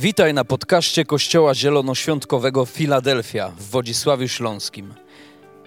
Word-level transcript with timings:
Witaj 0.00 0.34
na 0.34 0.44
podcaście 0.44 1.04
Kościoła 1.04 1.54
Zielonoświątkowego 1.54 2.66
Filadelfia 2.66 3.48
w 3.48 3.62
Wodzisławiu 3.62 4.28
Śląskim. 4.28 4.94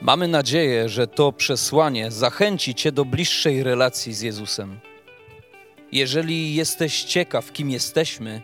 Mamy 0.01 0.27
nadzieję, 0.27 0.89
że 0.89 1.07
to 1.07 1.31
przesłanie 1.31 2.11
zachęci 2.11 2.75
Cię 2.75 2.91
do 2.91 3.05
bliższej 3.05 3.63
relacji 3.63 4.13
z 4.13 4.21
Jezusem. 4.21 4.79
Jeżeli 5.91 6.55
jesteś 6.55 7.03
ciekaw, 7.03 7.51
kim 7.51 7.69
jesteśmy, 7.69 8.41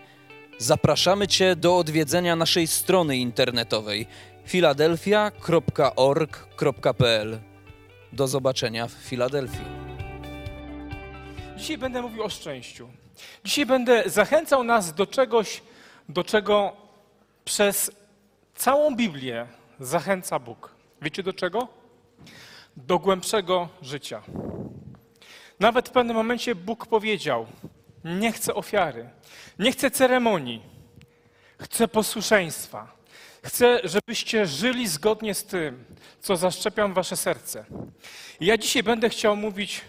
zapraszamy 0.58 1.28
Cię 1.28 1.56
do 1.56 1.78
odwiedzenia 1.78 2.36
naszej 2.36 2.68
strony 2.68 3.18
internetowej 3.18 4.08
filadelfia.org.pl. 4.46 7.40
Do 8.14 8.28
zobaczenia 8.28 8.88
w 8.88 8.92
Filadelfii. 8.92 9.66
Dzisiaj 11.58 11.78
będę 11.78 12.02
mówił 12.02 12.24
o 12.24 12.30
szczęściu. 12.30 12.90
Dzisiaj 13.46 13.66
będę 13.66 14.04
zachęcał 14.06 14.64
nas 14.64 14.94
do 14.94 15.08
czegoś, 15.08 15.62
do 16.10 16.24
czego 16.24 16.74
przez 17.46 17.92
całą 18.56 18.96
Biblię 18.96 19.48
zachęca 19.80 20.40
Bóg. 20.40 20.76
Wiecie 21.02 21.24
do 21.24 21.34
czego? 21.34 21.68
Do 22.78 23.00
głębszego 23.00 23.70
życia. 23.82 24.22
Nawet 25.60 25.90
w 25.90 25.92
pewnym 25.92 26.16
momencie 26.16 26.56
Bóg 26.56 26.86
powiedział: 26.86 27.46
Nie 28.04 28.32
chcę 28.32 28.56
ofiary, 28.56 29.10
nie 29.60 29.72
chcę 29.72 29.92
ceremonii, 29.92 30.62
chcę 31.60 31.88
posłuszeństwa. 31.88 32.98
Chcę, 33.44 33.80
żebyście 33.84 34.46
żyli 34.46 34.88
zgodnie 34.88 35.34
z 35.34 35.44
tym, 35.44 35.86
co 36.20 36.38
zaszczepiam 36.38 36.94
wasze 36.94 37.18
serce. 37.18 37.66
Ja 38.40 38.58
dzisiaj 38.58 38.84
będę 38.84 39.10
chciał 39.10 39.36
mówić 39.36 39.82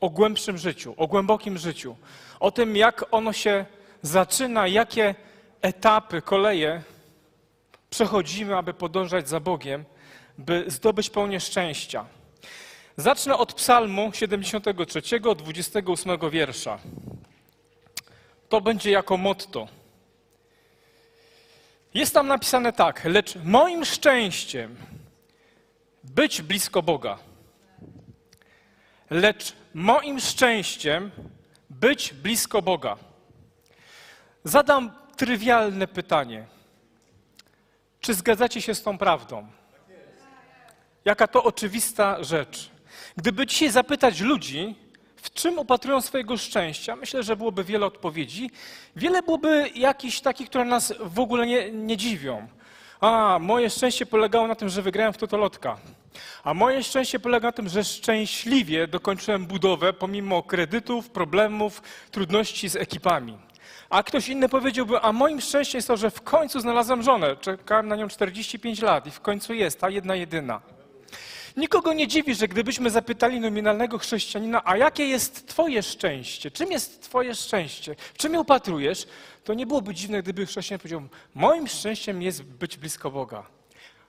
o 0.00 0.10
głębszym 0.10 0.58
życiu, 0.58 0.94
o 0.96 1.06
głębokim 1.06 1.58
życiu, 1.58 1.96
o 2.40 2.50
tym, 2.50 2.76
jak 2.76 3.04
ono 3.10 3.32
się 3.32 3.64
zaczyna, 4.02 4.66
jakie 4.66 5.14
etapy, 5.66 6.22
koleje 6.22 6.82
przechodzimy, 7.90 8.56
aby 8.56 8.74
podążać 8.74 9.28
za 9.28 9.40
Bogiem, 9.40 9.84
by 10.38 10.64
zdobyć 10.66 11.10
pełnię 11.10 11.40
szczęścia. 11.40 12.06
Zacznę 12.96 13.36
od 13.36 13.54
Psalmu 13.54 14.12
73, 14.12 15.20
28 15.36 16.30
wiersza. 16.30 16.78
To 18.48 18.60
będzie 18.60 18.90
jako 18.90 19.16
motto. 19.16 19.68
Jest 21.94 22.14
tam 22.14 22.26
napisane 22.26 22.72
tak: 22.72 23.04
Lecz 23.04 23.34
moim 23.44 23.84
szczęściem 23.84 24.76
być 26.04 26.42
blisko 26.42 26.82
Boga. 26.82 27.18
Lecz 29.10 29.52
moim 29.74 30.20
szczęściem 30.20 31.10
być 31.70 32.14
blisko 32.14 32.62
Boga. 32.62 32.96
Zadam 34.44 35.05
trywialne 35.16 35.86
pytanie. 35.86 36.46
Czy 38.00 38.14
zgadzacie 38.14 38.62
się 38.62 38.74
z 38.74 38.82
tą 38.82 38.98
prawdą? 38.98 39.46
Jaka 41.04 41.26
to 41.26 41.44
oczywista 41.44 42.24
rzecz. 42.24 42.70
Gdyby 43.16 43.46
dzisiaj 43.46 43.70
zapytać 43.70 44.20
ludzi, 44.20 44.74
w 45.16 45.30
czym 45.30 45.58
upatrują 45.58 46.00
swojego 46.00 46.36
szczęścia, 46.36 46.96
myślę, 46.96 47.22
że 47.22 47.36
byłoby 47.36 47.64
wiele 47.64 47.86
odpowiedzi. 47.86 48.50
Wiele 48.96 49.22
byłoby 49.22 49.70
jakichś 49.74 50.20
takich, 50.20 50.48
które 50.48 50.64
nas 50.64 50.94
w 51.00 51.20
ogóle 51.20 51.46
nie, 51.46 51.70
nie 51.70 51.96
dziwią. 51.96 52.48
A, 53.00 53.38
moje 53.40 53.70
szczęście 53.70 54.06
polegało 54.06 54.46
na 54.46 54.54
tym, 54.54 54.68
że 54.68 54.82
wygrałem 54.82 55.12
w 55.12 55.18
totolotka. 55.18 55.78
A 56.44 56.54
moje 56.54 56.82
szczęście 56.82 57.18
polega 57.18 57.48
na 57.48 57.52
tym, 57.52 57.68
że 57.68 57.84
szczęśliwie 57.84 58.88
dokończyłem 58.88 59.46
budowę 59.46 59.92
pomimo 59.92 60.42
kredytów, 60.42 61.10
problemów, 61.10 61.82
trudności 62.10 62.68
z 62.68 62.76
ekipami. 62.76 63.38
A 63.90 64.02
ktoś 64.02 64.28
inny 64.28 64.48
powiedziałby, 64.48 65.00
a 65.00 65.12
moim 65.12 65.40
szczęściem 65.40 65.78
jest 65.78 65.88
to, 65.88 65.96
że 65.96 66.10
w 66.10 66.22
końcu 66.22 66.60
znalazłem 66.60 67.02
żonę. 67.02 67.36
Czekałem 67.36 67.88
na 67.88 67.96
nią 67.96 68.08
45 68.08 68.82
lat 68.82 69.06
i 69.06 69.10
w 69.10 69.20
końcu 69.20 69.54
jest, 69.54 69.80
ta 69.80 69.90
jedna 69.90 70.14
jedyna. 70.14 70.60
Nikogo 71.56 71.92
nie 71.92 72.08
dziwi, 72.08 72.34
że 72.34 72.48
gdybyśmy 72.48 72.90
zapytali 72.90 73.40
nominalnego 73.40 73.98
chrześcijanina, 73.98 74.62
a 74.64 74.76
jakie 74.76 75.06
jest 75.06 75.48
Twoje 75.48 75.82
szczęście? 75.82 76.50
Czym 76.50 76.72
jest 76.72 77.02
Twoje 77.02 77.34
szczęście? 77.34 77.96
W 78.14 78.18
czym 78.18 78.32
je 78.32 78.40
upatrujesz? 78.40 79.06
To 79.44 79.54
nie 79.54 79.66
byłoby 79.66 79.94
dziwne, 79.94 80.22
gdyby 80.22 80.46
chrześcijanin 80.46 80.80
powiedział, 80.80 81.02
moim 81.34 81.68
szczęściem 81.68 82.22
jest 82.22 82.42
być 82.42 82.76
blisko 82.76 83.10
Boga. 83.10 83.46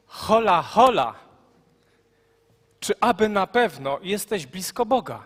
Hola, 0.07 0.62
hola. 0.62 1.13
Czy 2.79 2.94
aby 3.00 3.29
na 3.29 3.47
pewno 3.47 4.00
jesteś 4.02 4.46
blisko 4.46 4.85
Boga? 4.85 5.23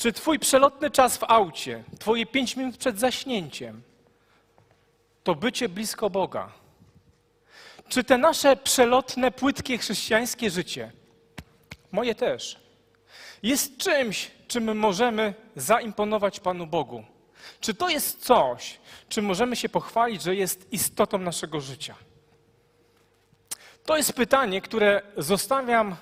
Czy 0.00 0.12
Twój 0.12 0.38
przelotny 0.38 0.90
czas 0.90 1.16
w 1.16 1.24
aucie, 1.24 1.84
Twoje 1.98 2.26
pięć 2.26 2.56
minut 2.56 2.76
przed 2.76 2.98
zaśnięciem, 2.98 3.82
to 5.24 5.34
bycie 5.34 5.68
blisko 5.68 6.10
Boga? 6.10 6.52
Czy 7.88 8.04
te 8.04 8.18
nasze 8.18 8.56
przelotne, 8.56 9.30
płytkie 9.30 9.78
chrześcijańskie 9.78 10.50
życie, 10.50 10.92
moje 11.92 12.14
też, 12.14 12.60
jest 13.42 13.76
czymś, 13.76 14.30
czym 14.48 14.78
możemy 14.78 15.34
zaimponować 15.56 16.40
Panu 16.40 16.66
Bogu? 16.66 17.04
Czy 17.60 17.74
to 17.74 17.88
jest 17.88 18.24
coś, 18.24 18.78
czym 19.08 19.24
możemy 19.24 19.56
się 19.56 19.68
pochwalić, 19.68 20.22
że 20.22 20.36
jest 20.36 20.72
istotą 20.72 21.18
naszego 21.18 21.60
życia? 21.60 21.94
To 23.84 23.96
jest 23.96 24.12
pytanie, 24.12 24.60
które 24.60 25.02
zostawiam 25.16 25.96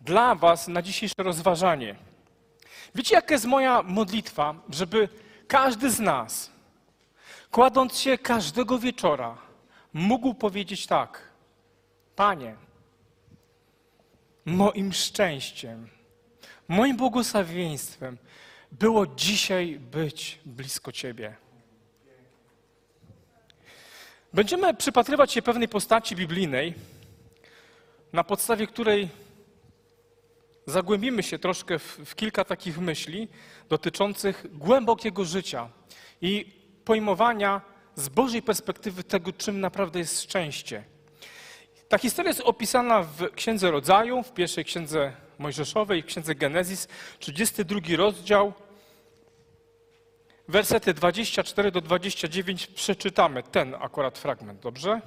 dla 0.00 0.34
Was 0.34 0.68
na 0.68 0.82
dzisiejsze 0.82 1.22
rozważanie. 1.22 1.96
Wiecie, 2.94 3.14
jaka 3.14 3.34
jest 3.34 3.44
moja 3.44 3.82
modlitwa, 3.82 4.54
żeby 4.70 5.08
każdy 5.48 5.90
z 5.90 6.00
nas, 6.00 6.50
kładąc 7.50 7.98
się 7.98 8.18
każdego 8.18 8.78
wieczora, 8.78 9.38
mógł 9.92 10.34
powiedzieć 10.34 10.86
tak: 10.86 11.22
Panie, 12.16 12.54
moim 14.44 14.92
szczęściem, 14.92 15.88
moim 16.68 16.96
błogosławieństwem 16.96 18.18
było 18.72 19.06
dzisiaj 19.06 19.78
być 19.78 20.38
blisko 20.44 20.92
Ciebie. 20.92 21.36
Będziemy 24.32 24.74
przypatrywać 24.74 25.32
się 25.32 25.42
pewnej 25.42 25.68
postaci 25.68 26.16
biblijnej, 26.16 26.74
na 28.12 28.24
podstawie 28.24 28.66
której 28.66 29.08
zagłębimy 30.66 31.22
się 31.22 31.38
troszkę 31.38 31.78
w, 31.78 32.00
w, 32.04 32.14
kilka 32.14 32.44
takich 32.44 32.78
myśli 32.78 33.28
dotyczących 33.68 34.46
głębokiego 34.58 35.24
życia 35.24 35.68
i 36.20 36.60
pojmowania 36.84 37.60
z 37.94 38.08
Bożej 38.08 38.42
perspektywy 38.42 39.04
tego, 39.04 39.32
czym 39.32 39.60
naprawdę 39.60 39.98
jest 39.98 40.22
szczęście. 40.22 40.84
Ta 41.88 41.98
historia 41.98 42.28
jest 42.30 42.40
opisana 42.40 43.02
w 43.02 43.30
Księdze 43.34 43.70
Rodzaju, 43.70 44.22
w 44.22 44.32
pierwszej 44.32 44.64
Księdze 44.64 45.12
Mojżeszowej, 45.38 46.02
w 46.02 46.06
Księdze 46.06 46.34
Genezis, 46.34 46.88
32 47.18 47.80
rozdział, 47.96 48.52
wersety 50.48 50.94
24 50.94 51.70
do 51.70 51.80
29 51.80 52.66
przeczytamy 52.66 53.42
ten 53.42 53.74
akurat 53.74 54.18
fragment, 54.18 54.60
dobrze? 54.60 55.00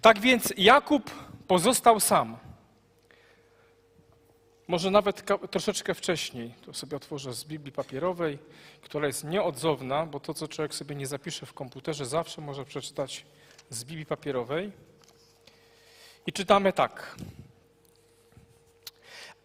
Tak 0.00 0.20
więc 0.20 0.52
Jakub 0.56 1.10
pozostał 1.46 2.00
sam. 2.00 2.45
Może 4.68 4.90
nawet 4.90 5.22
troszeczkę 5.50 5.94
wcześniej, 5.94 6.54
to 6.66 6.74
sobie 6.74 6.96
otworzę 6.96 7.34
z 7.34 7.44
Biblii 7.44 7.72
papierowej, 7.72 8.38
która 8.82 9.06
jest 9.06 9.24
nieodzowna, 9.24 10.06
bo 10.06 10.20
to, 10.20 10.34
co 10.34 10.48
człowiek 10.48 10.74
sobie 10.74 10.94
nie 10.96 11.06
zapisze 11.06 11.46
w 11.46 11.52
komputerze, 11.52 12.06
zawsze 12.06 12.40
może 12.40 12.64
przeczytać 12.64 13.26
z 13.70 13.84
Biblii 13.84 14.06
papierowej. 14.06 14.72
I 16.26 16.32
czytamy 16.32 16.72
tak. 16.72 17.16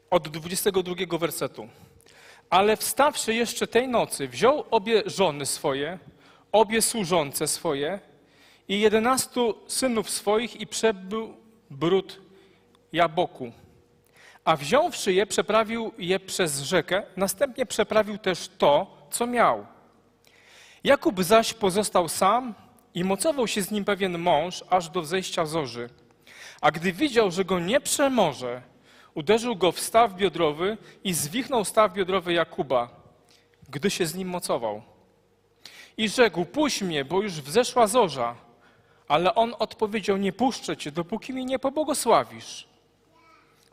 Od 0.09 0.27
22 0.27 1.17
wersetu. 1.17 1.67
Ale 2.49 2.77
wstawszy 2.77 3.33
jeszcze 3.33 3.67
tej 3.67 3.87
nocy, 3.87 4.27
wziął 4.27 4.65
obie 4.71 5.03
żony 5.05 5.45
swoje, 5.45 5.99
obie 6.51 6.81
służące 6.81 7.47
swoje 7.47 7.99
i 8.67 8.79
jedenastu 8.79 9.55
synów 9.67 10.09
swoich 10.09 10.61
i 10.61 10.67
przebył 10.67 11.37
brud 11.69 12.21
Jaboku. 12.93 13.51
A 14.51 14.55
wziąwszy 14.55 15.13
je, 15.13 15.25
przeprawił 15.25 15.91
je 15.97 16.19
przez 16.19 16.59
rzekę, 16.59 17.03
następnie 17.17 17.65
przeprawił 17.65 18.17
też 18.17 18.49
to, 18.57 18.97
co 19.11 19.27
miał. 19.27 19.65
Jakub 20.83 21.23
zaś 21.23 21.53
pozostał 21.53 22.09
sam 22.09 22.53
i 22.93 23.03
mocował 23.03 23.47
się 23.47 23.61
z 23.61 23.71
nim 23.71 23.85
pewien 23.85 24.17
mąż 24.17 24.63
aż 24.69 24.89
do 24.89 25.01
wzejścia 25.01 25.45
zorzy. 25.45 25.89
A 26.61 26.71
gdy 26.71 26.93
widział, 26.93 27.31
że 27.31 27.45
go 27.45 27.59
nie 27.59 27.81
przemoże, 27.81 28.61
uderzył 29.13 29.55
go 29.55 29.71
w 29.71 29.79
staw 29.79 30.13
biodrowy 30.13 30.77
i 31.03 31.13
zwichnął 31.13 31.65
staw 31.65 31.93
biodrowy 31.93 32.33
Jakuba, 32.33 32.89
gdy 33.69 33.89
się 33.89 34.05
z 34.05 34.15
nim 34.15 34.27
mocował. 34.27 34.81
I 35.97 36.09
rzekł, 36.09 36.45
puść 36.45 36.81
mnie, 36.81 37.05
bo 37.05 37.21
już 37.21 37.33
wzeszła 37.33 37.87
zorza. 37.87 38.35
Ale 39.07 39.35
on 39.35 39.55
odpowiedział, 39.59 40.17
nie 40.17 40.33
puszczę 40.33 40.77
cię, 40.77 40.91
dopóki 40.91 41.33
mi 41.33 41.45
nie 41.45 41.59
pobłogosławisz. 41.59 42.70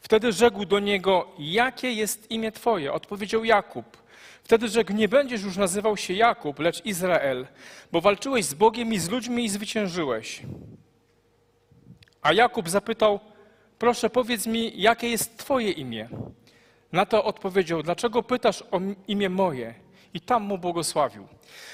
Wtedy 0.01 0.33
rzekł 0.33 0.65
do 0.65 0.79
niego, 0.79 1.29
jakie 1.39 1.93
jest 1.93 2.31
imię 2.31 2.53
twoje? 2.53 2.93
Odpowiedział 2.93 3.45
Jakub. 3.45 3.97
Wtedy 4.45 4.69
rzekł, 4.69 4.93
nie 4.93 5.09
będziesz 5.09 5.43
już 5.43 5.57
nazywał 5.57 5.97
się 5.97 6.15
Jakub, 6.15 6.59
lecz 6.59 6.85
Izrael, 6.85 7.47
bo 7.93 8.01
walczyłeś 8.01 8.45
z 8.45 8.55
Bogiem 8.55 8.93
i 8.93 8.99
z 8.99 9.09
ludźmi 9.09 9.45
i 9.45 9.49
zwyciężyłeś. 9.49 10.43
A 12.23 12.33
Jakub 12.33 12.69
zapytał, 12.69 13.21
proszę 13.79 14.11
powiedz 14.11 14.47
mi, 14.47 14.73
jakie 14.81 15.11
jest 15.11 15.39
twoje 15.39 15.71
imię? 15.71 16.09
Na 16.93 17.07
to 17.07 17.25
odpowiedział, 17.25 17.83
dlaczego 17.83 18.23
pytasz 18.23 18.63
o 18.71 18.81
imię 19.09 19.29
moje? 19.29 19.75
I 20.15 20.21
tam 20.21 20.43
mu 20.43 20.59
błogosławił. 20.59 21.29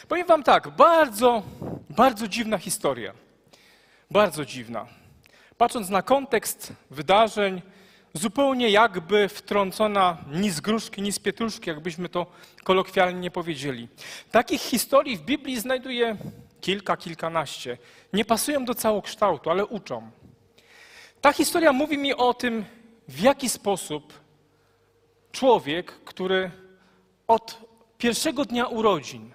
Powiem 0.09 0.27
wam 0.27 0.43
tak, 0.43 0.69
bardzo, 0.69 1.43
bardzo 1.91 2.29
dziwna 2.29 2.59
historia. 2.59 3.13
Bardzo 4.11 4.45
dziwna. 4.45 4.87
Patrząc 5.57 5.89
na 5.89 6.03
kontekst 6.03 6.73
wydarzeń, 6.91 7.63
zupełnie 8.15 8.71
jakby 8.71 9.29
wtrącona 9.29 10.19
ni 10.33 10.51
z 10.51 10.61
gruszki, 10.61 11.03
ni 11.03 11.13
z 11.13 11.19
pietruszki, 11.19 11.71
jakbyśmy 11.71 12.09
to 12.09 12.27
kolokwialnie 12.65 13.31
powiedzieli. 13.31 13.89
Takich 14.31 14.61
historii 14.61 15.17
w 15.17 15.21
Biblii 15.21 15.61
znajduję 15.61 16.17
kilka, 16.61 16.97
kilkanaście. 16.97 17.79
Nie 18.13 18.25
pasują 18.25 18.65
do 18.65 18.75
całokształtu, 18.75 19.51
ale 19.51 19.67
uczą. 19.67 20.11
Ta 21.21 21.33
historia 21.33 21.73
mówi 21.73 21.99
mi 21.99 22.15
o 22.15 22.35
tym, 22.35 22.65
w 23.09 23.21
jaki 23.21 23.49
sposób 23.49 24.13
człowiek, 25.33 25.93
który 26.05 26.51
od 27.27 27.59
pierwszego 27.99 28.45
dnia 28.45 28.67
urodzin 28.67 29.31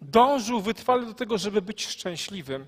dążył 0.00 0.60
wytrwale 0.60 1.06
do 1.06 1.14
tego, 1.14 1.38
żeby 1.38 1.62
być 1.62 1.86
szczęśliwym, 1.86 2.66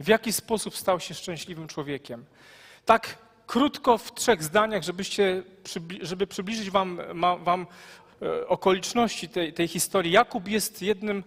w 0.00 0.08
jaki 0.08 0.32
sposób 0.32 0.76
stał 0.76 1.00
się 1.00 1.14
szczęśliwym 1.14 1.68
człowiekiem. 1.68 2.24
Tak 2.84 3.18
krótko 3.50 3.98
w 3.98 4.14
trzech 4.14 4.42
zdaniach, 4.42 4.82
żebyście, 4.82 5.42
żeby 6.00 6.26
przybliżyć 6.26 6.70
wam, 6.70 7.00
wam 7.44 7.66
e, 8.22 8.48
okoliczności 8.48 9.28
tej, 9.28 9.52
tej 9.52 9.68
historii. 9.68 10.12
Jakub 10.12 10.48
jest 10.48 10.82
jednym 10.82 11.24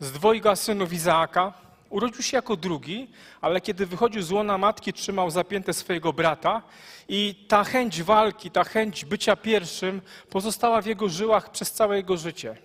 z 0.00 0.12
dwojga 0.12 0.56
synów 0.56 0.92
Izaaka. 0.92 1.52
Urodził 1.90 2.22
się 2.22 2.36
jako 2.36 2.56
drugi, 2.56 3.10
ale 3.40 3.60
kiedy 3.60 3.86
wychodził 3.86 4.22
z 4.22 4.32
łona 4.32 4.58
matki, 4.58 4.92
trzymał 4.92 5.30
zapięte 5.30 5.72
swojego 5.72 6.12
brata 6.12 6.62
i 7.08 7.44
ta 7.48 7.64
chęć 7.64 8.02
walki, 8.02 8.50
ta 8.50 8.64
chęć 8.64 9.04
bycia 9.04 9.36
pierwszym 9.36 10.02
pozostała 10.30 10.82
w 10.82 10.86
jego 10.86 11.08
żyłach 11.08 11.50
przez 11.50 11.72
całe 11.72 11.96
jego 11.96 12.16
życie. 12.16 12.56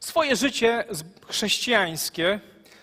Swoje 0.00 0.36
życie 0.36 0.84
chrześcijańskie 1.28 2.40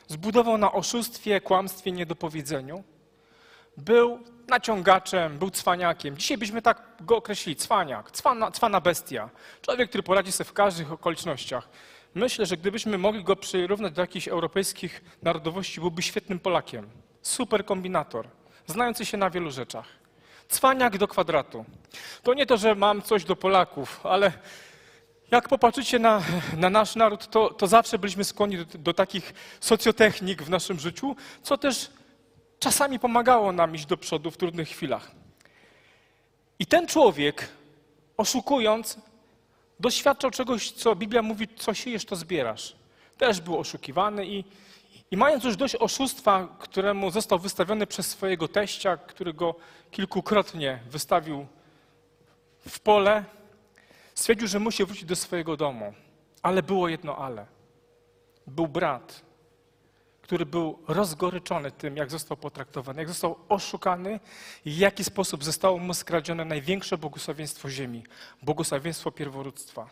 zbudował 0.08 0.58
na 0.58 0.72
oszustwie, 0.72 1.42
kłamstwie, 1.42 1.92
niedopowiedzeniu. 1.92 2.84
Był 3.78 4.20
naciągaczem, 4.52 5.38
był 5.38 5.52
cwaniakiem. 5.52 6.18
Dzisiaj 6.18 6.38
byśmy 6.38 6.62
tak 6.62 6.82
go 7.00 7.18
określili, 7.18 7.56
cwaniak, 7.56 8.12
cwana, 8.12 8.52
cwana 8.52 8.82
bestia. 8.82 9.30
Człowiek, 9.62 9.90
który 9.90 10.04
poradzi 10.04 10.32
sobie 10.32 10.50
w 10.50 10.54
każdych 10.54 10.92
okolicznościach. 10.92 11.70
Myślę, 12.16 12.46
że 12.46 12.58
gdybyśmy 12.58 12.98
mogli 12.98 13.24
go 13.24 13.36
przyrównać 13.36 13.94
do 13.94 14.02
jakichś 14.02 14.28
europejskich 14.28 15.02
narodowości, 15.22 15.80
byłby 15.80 16.02
świetnym 16.02 16.40
Polakiem. 16.40 16.90
Super 17.22 17.66
kombinator, 17.66 18.28
znający 18.68 19.06
się 19.06 19.18
na 19.18 19.30
wielu 19.30 19.52
rzeczach. 19.52 19.86
Cwaniak 20.48 20.98
do 20.98 21.08
kwadratu. 21.08 21.66
To 22.24 22.34
nie 22.34 22.46
to, 22.46 22.58
że 22.58 22.76
mam 22.76 23.02
coś 23.02 23.24
do 23.24 23.36
Polaków, 23.36 24.06
ale 24.06 24.32
jak 25.32 25.50
popatrzycie 25.50 26.00
na, 26.00 26.22
na 26.58 26.70
nasz 26.70 26.96
naród, 26.96 27.28
to, 27.28 27.50
to, 27.50 27.68
zawsze 27.68 28.00
byliśmy 28.00 28.24
skłonni 28.24 28.58
do, 28.58 28.66
do 28.78 28.94
takich 28.94 29.34
socjotechnik 29.60 30.44
w 30.44 30.50
naszym 30.50 30.80
życiu, 30.80 31.16
co 31.44 31.58
też 31.58 31.90
czasami 32.62 33.00
pomagało 33.00 33.52
nam 33.52 33.76
iść 33.76 33.86
do 33.86 33.98
przodu 33.98 34.32
w 34.32 34.38
trudnych 34.38 34.70
chwilach. 34.70 35.12
I 36.60 36.66
ten 36.66 36.88
człowiek, 36.88 37.50
oszukując, 38.18 39.00
doświadczał 39.80 40.32
czegoś, 40.32 40.72
co 40.72 40.96
Biblia 40.96 41.22
mówi, 41.22 41.48
co 41.56 41.74
siejesz, 41.74 42.06
to 42.06 42.16
zbierasz. 42.16 42.76
Też 43.18 43.42
był 43.42 43.60
oszukiwany 43.60 44.28
i, 44.28 44.44
i 45.12 45.18
mając 45.18 45.44
już 45.44 45.56
dość 45.56 45.76
oszustwa, 45.76 46.48
któremu 46.60 47.12
został 47.12 47.40
wystawiony 47.40 47.88
przez 47.88 48.10
swojego 48.10 48.48
teścia, 48.48 48.98
który 48.98 49.34
go 49.34 49.56
kilkukrotnie 49.92 50.80
wystawił 50.90 51.48
w 52.68 52.80
pole, 52.80 53.26
stwierdził, 54.16 54.48
że 54.48 54.60
musi 54.60 54.86
wrócić 54.86 55.06
do 55.06 55.16
swojego 55.16 55.58
domu. 55.58 55.94
Ale 56.42 56.64
było 56.64 56.90
jedno 56.90 57.18
ale. 57.18 57.46
Był 58.48 58.68
brat, 58.68 59.22
który 60.32 60.46
był 60.46 60.80
rozgoryczony 60.88 61.72
tym, 61.72 61.98
jak 61.98 62.12
został 62.12 62.38
potraktowany, 62.38 63.02
jak 63.02 63.08
został 63.10 63.40
oszukany 63.50 64.20
i 64.66 64.72
w 64.72 64.78
jaki 64.78 65.04
sposób 65.04 65.44
zostało 65.44 65.78
mu 65.78 65.94
skradzione 65.94 66.46
największe 66.46 66.98
błogosławieństwo 66.98 67.70
ziemi 67.70 68.04
błogosławieństwo 68.42 69.12
pierworództwa. 69.12 69.90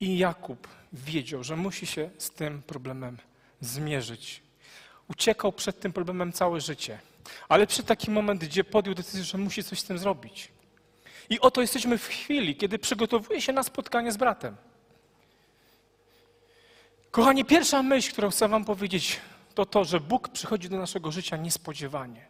I 0.00 0.18
Jakub 0.18 0.68
wiedział, 0.92 1.44
że 1.44 1.56
musi 1.56 1.86
się 1.86 2.10
z 2.18 2.30
tym 2.30 2.62
problemem 2.62 3.18
zmierzyć. 3.60 4.42
Uciekał 5.08 5.52
przed 5.52 5.80
tym 5.80 5.92
problemem 5.92 6.32
całe 6.32 6.60
życie, 6.60 6.98
ale 7.48 7.66
przy 7.66 7.82
takim 7.82 8.14
moment, 8.14 8.44
gdzie 8.44 8.64
podjął 8.64 8.94
decyzję, 8.94 9.24
że 9.24 9.38
musi 9.38 9.64
coś 9.64 9.80
z 9.80 9.84
tym 9.84 9.98
zrobić. 9.98 10.48
I 11.30 11.40
oto 11.40 11.60
jesteśmy 11.60 11.98
w 11.98 12.06
chwili, 12.06 12.56
kiedy 12.56 12.78
przygotowuje 12.78 13.40
się 13.40 13.52
na 13.52 13.62
spotkanie 13.62 14.12
z 14.12 14.16
bratem. 14.16 14.56
Kochani, 17.12 17.44
pierwsza 17.44 17.82
myśl, 17.82 18.12
którą 18.12 18.30
chcę 18.30 18.48
Wam 18.48 18.64
powiedzieć, 18.64 19.20
to 19.54 19.66
to, 19.66 19.84
że 19.84 20.00
Bóg 20.00 20.28
przychodzi 20.28 20.68
do 20.68 20.78
naszego 20.78 21.12
życia 21.12 21.36
niespodziewanie. 21.36 22.26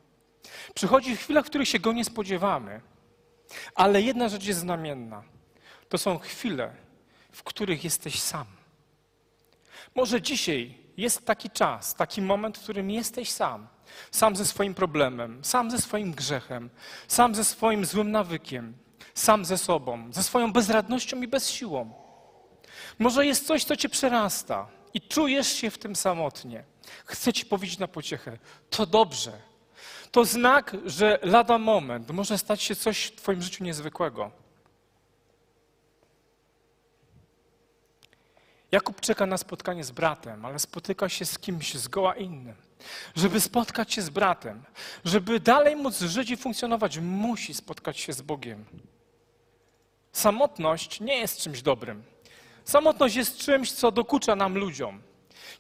Przychodzi 0.74 1.16
w 1.16 1.20
chwilach, 1.20 1.44
w 1.44 1.48
których 1.48 1.68
się 1.68 1.78
Go 1.78 1.92
nie 1.92 2.04
spodziewamy. 2.04 2.80
Ale 3.74 4.02
jedna 4.02 4.28
rzecz 4.28 4.44
jest 4.44 4.60
znamienna. 4.60 5.22
To 5.88 5.98
są 5.98 6.18
chwile, 6.18 6.74
w 7.32 7.42
których 7.42 7.84
jesteś 7.84 8.20
sam. 8.20 8.46
Może 9.94 10.22
dzisiaj 10.22 10.74
jest 10.96 11.26
taki 11.26 11.50
czas, 11.50 11.94
taki 11.94 12.22
moment, 12.22 12.58
w 12.58 12.62
którym 12.62 12.90
jesteś 12.90 13.30
sam. 13.30 13.66
Sam 14.10 14.36
ze 14.36 14.46
swoim 14.46 14.74
problemem, 14.74 15.44
sam 15.44 15.70
ze 15.70 15.78
swoim 15.78 16.12
grzechem, 16.12 16.70
sam 17.08 17.34
ze 17.34 17.44
swoim 17.44 17.84
złym 17.84 18.10
nawykiem, 18.10 18.76
sam 19.14 19.44
ze 19.44 19.58
sobą, 19.58 20.12
ze 20.12 20.22
swoją 20.22 20.52
bezradnością 20.52 21.22
i 21.22 21.28
bezsiłą. 21.28 22.01
Może 23.02 23.26
jest 23.26 23.46
coś, 23.46 23.64
co 23.64 23.76
cię 23.76 23.88
przerasta 23.88 24.68
i 24.94 25.00
czujesz 25.00 25.52
się 25.52 25.70
w 25.70 25.78
tym 25.78 25.96
samotnie. 25.96 26.64
Chcę 27.04 27.32
ci 27.32 27.46
powiedzieć 27.46 27.78
na 27.78 27.88
pociechę, 27.88 28.38
to 28.70 28.86
dobrze. 28.86 29.32
To 30.10 30.24
znak, 30.24 30.76
że 30.84 31.18
lada 31.22 31.58
moment 31.58 32.10
może 32.10 32.38
stać 32.38 32.62
się 32.62 32.76
coś 32.76 33.04
w 33.04 33.16
twoim 33.16 33.42
życiu 33.42 33.64
niezwykłego. 33.64 34.30
Jakub 38.72 39.00
czeka 39.00 39.26
na 39.26 39.38
spotkanie 39.38 39.84
z 39.84 39.90
bratem, 39.90 40.44
ale 40.44 40.58
spotyka 40.58 41.08
się 41.08 41.24
z 41.24 41.38
kimś 41.38 41.74
zgoła 41.74 42.16
innym. 42.16 42.56
Żeby 43.14 43.40
spotkać 43.40 43.92
się 43.92 44.02
z 44.02 44.10
bratem, 44.10 44.64
żeby 45.04 45.40
dalej 45.40 45.76
móc 45.76 45.98
żyć 46.00 46.30
i 46.30 46.36
funkcjonować, 46.36 46.98
musi 46.98 47.54
spotkać 47.54 47.98
się 47.98 48.12
z 48.12 48.22
Bogiem. 48.22 48.64
Samotność 50.12 51.00
nie 51.00 51.16
jest 51.16 51.40
czymś 51.40 51.62
dobrym. 51.62 52.11
Samotność 52.64 53.16
jest 53.16 53.36
czymś, 53.36 53.72
co 53.72 53.90
dokucza 53.90 54.36
nam 54.36 54.58
ludziom. 54.58 55.02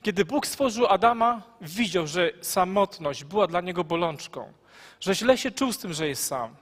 Kiedy 0.02 0.24
Bóg 0.24 0.46
stworzył 0.46 0.86
Adama, 0.86 1.42
widział, 1.60 2.06
że 2.06 2.30
samotność 2.40 3.24
była 3.24 3.46
dla 3.46 3.60
niego 3.60 3.84
bolączką, 3.84 4.52
że 5.00 5.14
źle 5.14 5.38
się 5.38 5.50
czuł 5.50 5.72
z 5.72 5.78
tym, 5.78 5.92
że 5.92 6.08
jest 6.08 6.26
sam. 6.26 6.56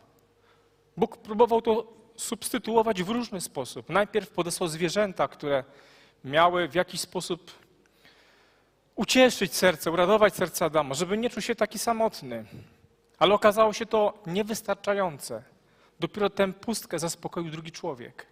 Bóg 0.97 1.17
próbował 1.17 1.63
to 1.63 1.93
substytuować 2.17 3.03
w 3.03 3.09
różny 3.09 3.41
sposób. 3.41 3.89
Najpierw 3.89 4.31
podesłał 4.31 4.69
zwierzęta, 4.69 5.29
które 5.29 5.65
miały 6.25 6.69
w 6.69 6.75
jakiś 6.75 7.01
sposób 7.01 7.51
ucieszyć 8.95 9.55
serce, 9.55 9.91
uradować 9.91 10.35
serce 10.35 10.65
Adama, 10.65 10.95
żeby 10.95 11.19
nie 11.19 11.31
czuł 11.31 11.43
się 11.43 11.55
taki 11.55 11.79
samotny. 11.79 12.45
Ale 13.19 13.35
okazało 13.35 13.73
się 13.73 13.87
to 13.87 14.23
niewystarczające. 14.27 15.43
Dopiero 16.01 16.31
tę 16.31 16.53
pustkę 16.53 16.99
zaspokoił 16.99 17.51
drugi 17.51 17.73
człowiek. 17.73 18.30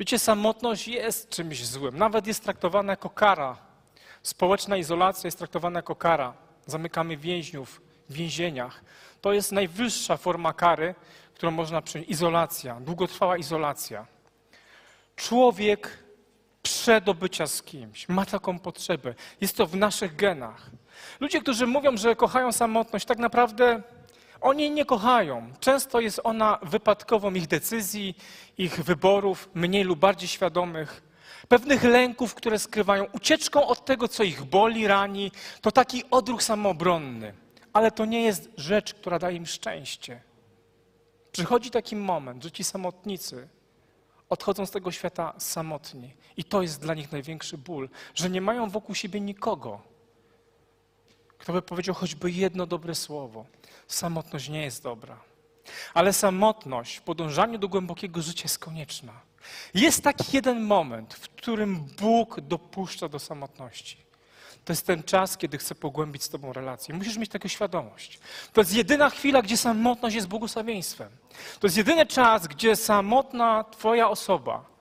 Wiecie, 0.00 0.18
samotność 0.18 0.88
jest 0.88 1.28
czymś 1.28 1.66
złym. 1.66 1.98
Nawet 1.98 2.26
jest 2.26 2.42
traktowana 2.44 2.92
jako 2.92 3.10
kara. 3.10 3.56
Społeczna 4.22 4.76
izolacja 4.76 5.26
jest 5.28 5.38
traktowana 5.38 5.78
jako 5.78 5.94
kara. 5.94 6.34
Zamykamy 6.66 7.16
więźniów 7.16 7.80
w 8.08 8.12
więzieniach. 8.12 8.84
To 9.20 9.32
jest 9.32 9.52
najwyższa 9.52 10.16
forma 10.16 10.52
kary, 10.52 10.94
którą 11.34 11.50
można 11.50 11.82
przyjąć. 11.82 12.10
Izolacja, 12.10 12.80
długotrwała 12.80 13.36
izolacja. 13.36 14.06
Człowiek 15.16 16.04
przedobycia 16.62 17.46
z 17.46 17.62
kimś 17.62 18.08
ma 18.08 18.26
taką 18.26 18.58
potrzebę. 18.58 19.14
Jest 19.40 19.56
to 19.56 19.66
w 19.66 19.76
naszych 19.76 20.16
genach. 20.16 20.70
Ludzie, 21.20 21.40
którzy 21.40 21.66
mówią, 21.66 21.96
że 21.96 22.16
kochają 22.16 22.52
samotność, 22.52 23.06
tak 23.06 23.18
naprawdę 23.18 23.82
oni 24.44 24.70
nie 24.70 24.84
kochają. 24.84 25.52
Często 25.60 26.00
jest 26.00 26.20
ona 26.24 26.58
wypadkową 26.62 27.34
ich 27.34 27.46
decyzji, 27.46 28.16
ich 28.58 28.84
wyborów, 28.84 29.48
mniej 29.54 29.84
lub 29.84 29.98
bardziej 29.98 30.28
świadomych, 30.28 31.02
pewnych 31.48 31.84
lęków, 31.84 32.34
które 32.34 32.58
skrywają, 32.58 33.04
ucieczką 33.12 33.66
od 33.66 33.84
tego, 33.84 34.08
co 34.08 34.22
ich 34.22 34.42
boli, 34.42 34.86
rani. 34.86 35.32
To 35.60 35.72
taki 35.72 36.02
odruch 36.10 36.42
samoobronny. 36.42 37.34
Ale 37.72 37.90
to 37.90 38.04
nie 38.04 38.22
jest 38.22 38.50
rzecz, 38.56 38.94
która 38.94 39.18
daje 39.18 39.36
im 39.36 39.46
szczęście. 39.46 40.20
Przychodzi 41.32 41.70
taki 41.70 41.96
moment, 41.96 42.42
że 42.42 42.50
ci 42.50 42.64
samotnicy 42.64 43.48
odchodzą 44.28 44.66
z 44.66 44.70
tego 44.70 44.92
świata 44.92 45.34
samotni. 45.38 46.14
I 46.36 46.44
to 46.44 46.62
jest 46.62 46.80
dla 46.80 46.94
nich 46.94 47.12
największy 47.12 47.58
ból, 47.58 47.88
że 48.14 48.30
nie 48.30 48.40
mają 48.40 48.70
wokół 48.70 48.94
siebie 48.94 49.20
nikogo, 49.20 49.93
kto 51.44 51.52
by 51.52 51.62
powiedział 51.62 51.94
choćby 51.94 52.30
jedno 52.30 52.66
dobre 52.66 52.94
słowo. 52.94 53.44
Samotność 53.88 54.48
nie 54.48 54.62
jest 54.62 54.82
dobra. 54.82 55.16
Ale 55.94 56.12
samotność 56.12 56.96
w 56.96 57.02
podążaniu 57.02 57.58
do 57.58 57.68
głębokiego 57.68 58.22
życia 58.22 58.42
jest 58.42 58.58
konieczna. 58.58 59.12
Jest 59.74 60.02
taki 60.02 60.24
jeden 60.32 60.62
moment, 60.62 61.14
w 61.14 61.28
którym 61.28 61.76
Bóg 62.00 62.40
dopuszcza 62.40 63.08
do 63.08 63.18
samotności. 63.18 63.96
To 64.64 64.72
jest 64.72 64.86
ten 64.86 65.02
czas, 65.02 65.36
kiedy 65.36 65.58
chce 65.58 65.74
pogłębić 65.74 66.22
z 66.22 66.28
Tobą 66.28 66.52
relację. 66.52 66.94
Musisz 66.94 67.16
mieć 67.16 67.30
tego 67.30 67.48
świadomość. 67.48 68.20
To 68.52 68.60
jest 68.60 68.74
jedyna 68.74 69.10
chwila, 69.10 69.42
gdzie 69.42 69.56
samotność 69.56 70.16
jest 70.16 70.28
błogosławieństwem. 70.28 71.10
To 71.60 71.66
jest 71.66 71.76
jedyny 71.76 72.06
czas, 72.06 72.46
gdzie 72.46 72.76
samotna 72.76 73.64
Twoja 73.64 74.08
osoba, 74.08 74.73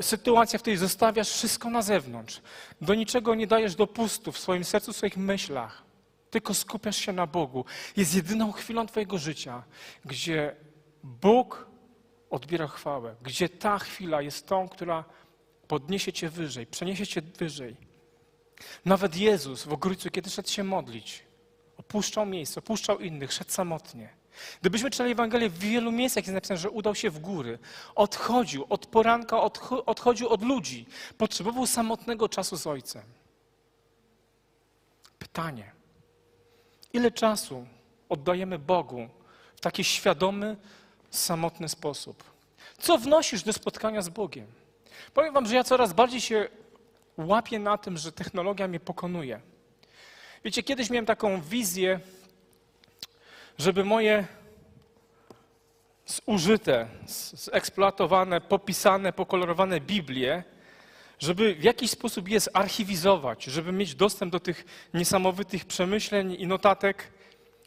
sytuacja, 0.00 0.58
w 0.58 0.62
której 0.62 0.76
zostawiasz 0.76 1.30
wszystko 1.30 1.70
na 1.70 1.82
zewnątrz, 1.82 2.42
do 2.80 2.94
niczego 2.94 3.34
nie 3.34 3.46
dajesz 3.46 3.74
dopustu 3.74 4.32
w 4.32 4.38
swoim 4.38 4.64
sercu, 4.64 4.92
w 4.92 4.96
swoich 4.96 5.16
myślach, 5.16 5.82
tylko 6.30 6.54
skupiasz 6.54 6.96
się 6.96 7.12
na 7.12 7.26
Bogu. 7.26 7.64
Jest 7.96 8.14
jedyną 8.14 8.52
chwilą 8.52 8.86
Twojego 8.86 9.18
życia, 9.18 9.62
gdzie 10.04 10.56
Bóg 11.02 11.66
odbiera 12.30 12.66
chwałę, 12.66 13.16
gdzie 13.22 13.48
ta 13.48 13.78
chwila 13.78 14.22
jest 14.22 14.46
tą, 14.46 14.68
która 14.68 15.04
podniesie 15.68 16.12
Cię 16.12 16.28
wyżej, 16.28 16.66
przeniesie 16.66 17.06
Cię 17.06 17.22
wyżej. 17.22 17.76
Nawet 18.84 19.16
Jezus 19.16 19.64
w 19.64 19.72
ogrójcu, 19.72 20.10
kiedy 20.10 20.30
szedł 20.30 20.48
się 20.48 20.64
modlić, 20.64 21.24
opuszczał 21.76 22.26
miejsce, 22.26 22.58
opuszczał 22.58 22.98
innych, 22.98 23.32
szedł 23.32 23.50
samotnie. 23.50 24.17
Gdybyśmy 24.60 24.90
czytali 24.90 25.12
Ewangelię, 25.12 25.48
w 25.48 25.58
wielu 25.58 25.92
miejscach 25.92 26.24
jest 26.24 26.34
napisane, 26.34 26.58
że 26.58 26.70
udał 26.70 26.94
się 26.94 27.10
w 27.10 27.18
góry. 27.18 27.58
Odchodził 27.94 28.66
od 28.68 28.86
poranka, 28.86 29.36
odcho- 29.36 29.82
odchodził 29.86 30.28
od 30.28 30.42
ludzi. 30.42 30.86
Potrzebował 31.18 31.66
samotnego 31.66 32.28
czasu 32.28 32.56
z 32.56 32.66
Ojcem. 32.66 33.02
Pytanie. 35.18 35.72
Ile 36.92 37.10
czasu 37.10 37.66
oddajemy 38.08 38.58
Bogu 38.58 39.08
w 39.56 39.60
taki 39.60 39.84
świadomy, 39.84 40.56
samotny 41.10 41.68
sposób? 41.68 42.24
Co 42.78 42.98
wnosisz 42.98 43.42
do 43.42 43.52
spotkania 43.52 44.02
z 44.02 44.08
Bogiem? 44.08 44.46
Powiem 45.14 45.34
wam, 45.34 45.46
że 45.46 45.54
ja 45.54 45.64
coraz 45.64 45.92
bardziej 45.92 46.20
się 46.20 46.48
łapię 47.16 47.58
na 47.58 47.78
tym, 47.78 47.96
że 47.96 48.12
technologia 48.12 48.68
mnie 48.68 48.80
pokonuje. 48.80 49.40
Wiecie, 50.44 50.62
kiedyś 50.62 50.90
miałem 50.90 51.06
taką 51.06 51.40
wizję, 51.40 52.00
żeby 53.58 53.84
moje 53.84 54.26
zużyte, 56.06 56.86
zeksploatowane, 57.34 58.40
popisane, 58.40 59.12
pokolorowane 59.12 59.80
Biblie, 59.80 60.44
żeby 61.18 61.54
w 61.54 61.62
jakiś 61.62 61.90
sposób 61.90 62.28
je 62.28 62.40
zarchiwizować, 62.40 63.44
żeby 63.44 63.72
mieć 63.72 63.94
dostęp 63.94 64.32
do 64.32 64.40
tych 64.40 64.64
niesamowitych 64.94 65.64
przemyśleń 65.64 66.36
i 66.38 66.46
notatek, 66.46 67.12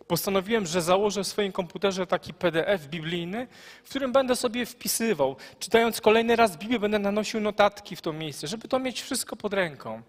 postanowiłem, 0.08 0.66
że 0.66 0.82
założę 0.82 1.24
w 1.24 1.28
swoim 1.28 1.52
komputerze 1.52 2.08
taki 2.08 2.34
PDF 2.34 2.88
biblijny, 2.88 3.48
w 3.84 3.90
którym 3.90 4.12
będę 4.12 4.36
sobie 4.36 4.66
wpisywał. 4.66 5.36
Czytając 5.60 6.02
kolejny 6.02 6.36
raz 6.36 6.58
Biblię, 6.58 6.80
będę 6.80 7.00
nanosił 7.00 7.40
notatki 7.40 7.96
w 7.96 8.02
to 8.02 8.14
miejsce, 8.14 8.48
żeby 8.48 8.68
to 8.68 8.80
mieć 8.80 9.02
wszystko 9.02 9.36
pod 9.36 9.54
ręką. 9.54 10.02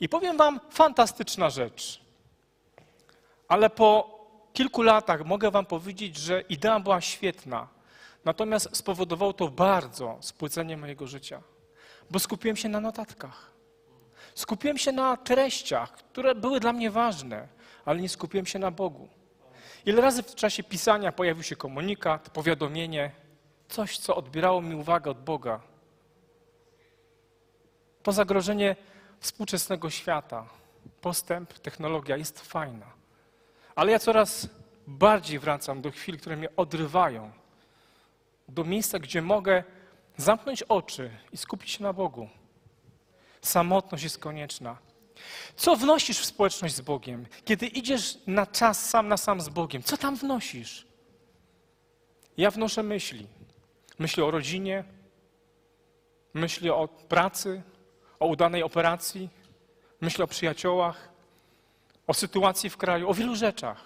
I 0.00 0.08
powiem 0.08 0.36
Wam, 0.36 0.60
fantastyczna 0.70 1.50
rzecz. 1.50 2.00
Ale 3.48 3.70
po 3.70 4.17
kilku 4.52 4.82
latach 4.82 5.24
mogę 5.24 5.50
Wam 5.50 5.66
powiedzieć, 5.66 6.16
że 6.16 6.40
idea 6.40 6.80
była 6.80 7.00
świetna. 7.00 7.68
Natomiast 8.24 8.76
spowodowało 8.76 9.32
to 9.32 9.48
bardzo 9.48 10.18
spłycenie 10.20 10.76
mojego 10.76 11.06
życia, 11.06 11.42
bo 12.10 12.18
skupiłem 12.18 12.56
się 12.56 12.68
na 12.68 12.80
notatkach. 12.80 13.50
Skupiłem 14.34 14.78
się 14.78 14.92
na 14.92 15.16
treściach, 15.16 15.92
które 15.92 16.34
były 16.34 16.60
dla 16.60 16.72
mnie 16.72 16.90
ważne, 16.90 17.48
ale 17.84 18.00
nie 18.00 18.08
skupiłem 18.08 18.46
się 18.46 18.58
na 18.58 18.70
Bogu. 18.70 19.08
Ile 19.86 20.02
razy 20.02 20.22
w 20.22 20.34
czasie 20.34 20.62
pisania 20.62 21.12
pojawił 21.12 21.42
się 21.42 21.56
komunikat, 21.56 22.30
powiadomienie, 22.30 23.10
coś, 23.68 23.98
co 23.98 24.16
odbierało 24.16 24.62
mi 24.62 24.74
uwagę 24.74 25.10
od 25.10 25.24
Boga. 25.24 25.60
To 28.02 28.12
zagrożenie 28.12 28.76
współczesnego 29.20 29.90
świata, 29.90 30.46
postęp, 31.00 31.58
technologia 31.58 32.16
jest 32.16 32.40
fajna. 32.40 32.97
Ale 33.78 33.92
ja 33.92 33.98
coraz 33.98 34.48
bardziej 34.86 35.38
wracam 35.38 35.82
do 35.82 35.90
chwil, 35.90 36.18
które 36.18 36.36
mnie 36.36 36.48
odrywają, 36.56 37.30
do 38.48 38.64
miejsca, 38.64 38.98
gdzie 38.98 39.22
mogę 39.22 39.64
zamknąć 40.16 40.62
oczy 40.62 41.10
i 41.32 41.36
skupić 41.36 41.70
się 41.70 41.82
na 41.82 41.92
Bogu. 41.92 42.28
Samotność 43.42 44.04
jest 44.04 44.18
konieczna. 44.18 44.76
Co 45.56 45.76
wnosisz 45.76 46.18
w 46.18 46.24
społeczność 46.24 46.74
z 46.74 46.80
Bogiem? 46.80 47.26
Kiedy 47.44 47.66
idziesz 47.66 48.18
na 48.26 48.46
czas 48.46 48.90
sam 48.90 49.08
na 49.08 49.16
sam 49.16 49.40
z 49.40 49.48
Bogiem, 49.48 49.82
co 49.82 49.96
tam 49.96 50.16
wnosisz? 50.16 50.86
Ja 52.36 52.50
wnoszę 52.50 52.82
myśli. 52.82 53.26
Myśli 53.98 54.22
o 54.22 54.30
rodzinie, 54.30 54.84
myśli 56.34 56.70
o 56.70 56.88
pracy, 56.88 57.62
o 58.20 58.26
udanej 58.26 58.62
operacji, 58.62 59.28
myśli 60.00 60.24
o 60.24 60.26
przyjaciołach, 60.26 61.07
o 62.08 62.14
sytuacji 62.14 62.70
w 62.70 62.76
kraju, 62.76 63.08
o 63.08 63.14
wielu 63.14 63.36
rzeczach. 63.36 63.84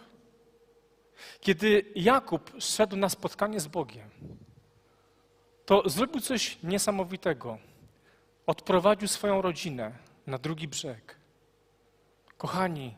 Kiedy 1.41 1.93
Jakub 1.95 2.53
szedł 2.59 2.97
na 2.97 3.09
spotkanie 3.09 3.61
z 3.61 3.67
Bogiem, 3.67 4.11
to 5.67 5.89
zrobił 5.89 6.21
coś 6.21 6.59
niesamowitego. 6.63 7.59
Odprowadził 8.47 9.09
swoją 9.09 9.43
rodzinę 9.43 9.93
na 10.27 10.39
drugi 10.39 10.69
brzeg. 10.69 11.17
Kochani, 12.39 12.95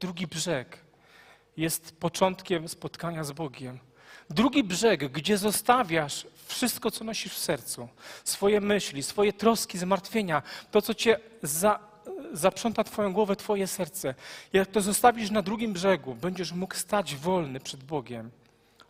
drugi 0.00 0.26
brzeg 0.26 0.78
jest 1.56 1.96
początkiem 2.00 2.68
spotkania 2.68 3.24
z 3.24 3.32
Bogiem. 3.32 3.78
Drugi 4.30 4.64
brzeg, 4.64 5.12
gdzie 5.12 5.38
zostawiasz 5.38 6.26
wszystko, 6.46 6.90
co 6.90 7.04
nosisz 7.04 7.34
w 7.34 7.38
sercu, 7.38 7.88
swoje 8.24 8.60
myśli, 8.60 9.02
swoje 9.02 9.32
troski, 9.32 9.78
zmartwienia, 9.78 10.42
to, 10.70 10.82
co 10.82 10.94
cię 10.94 11.20
za, 11.42 11.78
zaprząta 12.32 12.84
Twoją 12.84 13.12
głowę, 13.12 13.36
Twoje 13.36 13.66
serce. 13.66 14.14
Jak 14.52 14.70
to 14.70 14.80
zostawisz 14.80 15.30
na 15.30 15.42
drugim 15.42 15.72
brzegu, 15.72 16.14
będziesz 16.14 16.52
mógł 16.52 16.74
stać 16.74 17.16
wolny 17.16 17.60
przed 17.60 17.84
Bogiem, 17.84 18.30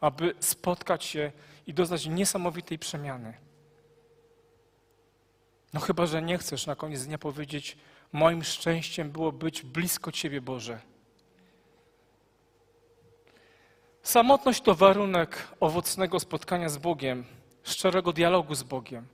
aby 0.00 0.34
spotkać 0.40 1.04
się 1.04 1.32
i 1.66 1.74
doznać 1.74 2.06
niesamowitej 2.06 2.78
przemiany. 2.78 3.34
No 5.74 5.80
chyba, 5.80 6.06
że 6.06 6.22
nie 6.22 6.38
chcesz 6.38 6.66
na 6.66 6.76
koniec 6.76 7.06
dnia 7.06 7.18
powiedzieć, 7.18 7.76
moim 8.12 8.44
szczęściem 8.44 9.10
było 9.10 9.32
być 9.32 9.62
blisko 9.62 10.12
Ciebie, 10.12 10.40
Boże. 10.40 10.80
Samotność 14.02 14.60
to 14.60 14.74
warunek 14.74 15.48
owocnego 15.60 16.20
spotkania 16.20 16.68
z 16.68 16.78
Bogiem, 16.78 17.24
szczerego 17.62 18.12
dialogu 18.12 18.54
z 18.54 18.62
Bogiem. 18.62 19.06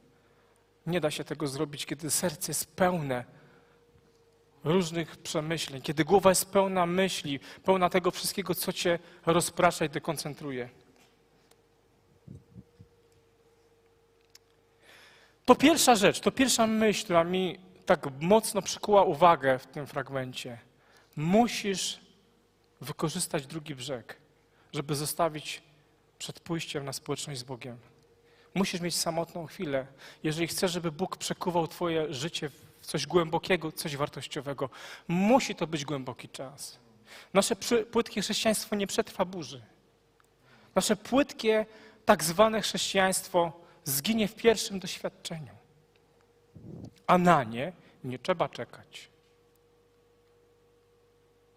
Nie 0.86 1.00
da 1.00 1.10
się 1.10 1.24
tego 1.24 1.46
zrobić, 1.46 1.86
kiedy 1.86 2.10
serce 2.10 2.50
jest 2.50 2.76
pełne 2.76 3.24
różnych 4.64 5.16
przemyśleń, 5.16 5.82
kiedy 5.82 6.04
głowa 6.04 6.30
jest 6.30 6.50
pełna 6.50 6.86
myśli, 6.86 7.40
pełna 7.64 7.90
tego 7.90 8.10
wszystkiego, 8.10 8.54
co 8.54 8.72
cię 8.72 8.98
rozprasza 9.26 9.84
i 9.84 9.88
dekoncentruje. 9.88 10.68
To 15.44 15.54
pierwsza 15.54 15.94
rzecz, 15.94 16.20
to 16.20 16.30
pierwsza 16.30 16.66
myśl, 16.66 17.04
która 17.04 17.24
mi 17.24 17.58
tak 17.86 18.06
mocno 18.20 18.62
przykuła 18.62 19.02
uwagę 19.02 19.58
w 19.58 19.66
tym 19.66 19.86
fragmencie. 19.86 20.58
Musisz 21.16 22.00
wykorzystać 22.80 23.46
drugi 23.46 23.74
brzeg, 23.74 24.16
żeby 24.72 24.94
zostawić 24.94 25.62
przed 26.18 26.40
pójściem 26.40 26.84
na 26.84 26.92
społeczność 26.92 27.40
z 27.40 27.42
Bogiem. 27.42 27.78
Musisz 28.54 28.80
mieć 28.80 28.96
samotną 28.96 29.46
chwilę. 29.46 29.86
Jeżeli 30.22 30.46
chcesz, 30.46 30.72
żeby 30.72 30.92
Bóg 30.92 31.16
przekuwał 31.16 31.68
Twoje 31.68 32.14
życie 32.14 32.50
w 32.82 32.86
coś 32.86 33.06
głębokiego, 33.06 33.72
coś 33.72 33.96
wartościowego, 33.96 34.70
musi 35.08 35.54
to 35.54 35.66
być 35.66 35.84
głęboki 35.84 36.28
czas. 36.28 36.78
Nasze 37.34 37.56
płytkie 37.92 38.20
chrześcijaństwo 38.22 38.76
nie 38.76 38.86
przetrwa 38.86 39.24
burzy. 39.24 39.62
Nasze 40.74 40.96
płytkie, 40.96 41.66
tak 42.04 42.24
zwane 42.24 42.60
chrześcijaństwo 42.60 43.52
zginie 43.84 44.28
w 44.28 44.34
pierwszym 44.34 44.80
doświadczeniu. 44.80 45.52
A 47.06 47.18
na 47.18 47.44
nie 47.44 47.72
nie 48.04 48.18
trzeba 48.18 48.48
czekać. 48.48 49.10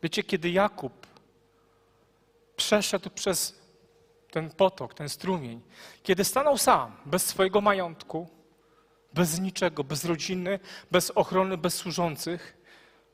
Wiecie, 0.03 0.23
kiedy 0.23 0.49
Jakub 0.49 1.07
przeszedł 2.55 3.09
przez 3.09 3.59
ten 4.31 4.49
potok, 4.49 4.93
ten 4.93 5.09
strumień, 5.09 5.61
kiedy 6.03 6.23
stanął 6.23 6.57
sam, 6.57 6.97
bez 7.05 7.25
swojego 7.25 7.61
majątku, 7.61 8.29
bez 9.15 9.39
niczego, 9.39 9.83
bez 9.83 10.05
rodziny, 10.05 10.59
bez 10.91 11.11
ochrony, 11.11 11.57
bez 11.57 11.73
służących, 11.75 12.57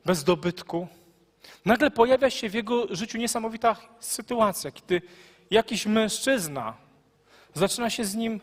bez 0.04 0.24
dobytku, 0.24 0.88
nagle 1.64 1.90
pojawia 1.90 2.30
się 2.30 2.48
w 2.48 2.54
jego 2.54 2.94
życiu 2.94 3.18
niesamowita 3.18 3.76
sytuacja, 4.00 4.70
kiedy 4.70 5.02
jakiś 5.50 5.86
mężczyzna 5.86 6.74
zaczyna 7.54 7.90
się 7.90 8.04
z 8.04 8.14
nim 8.14 8.40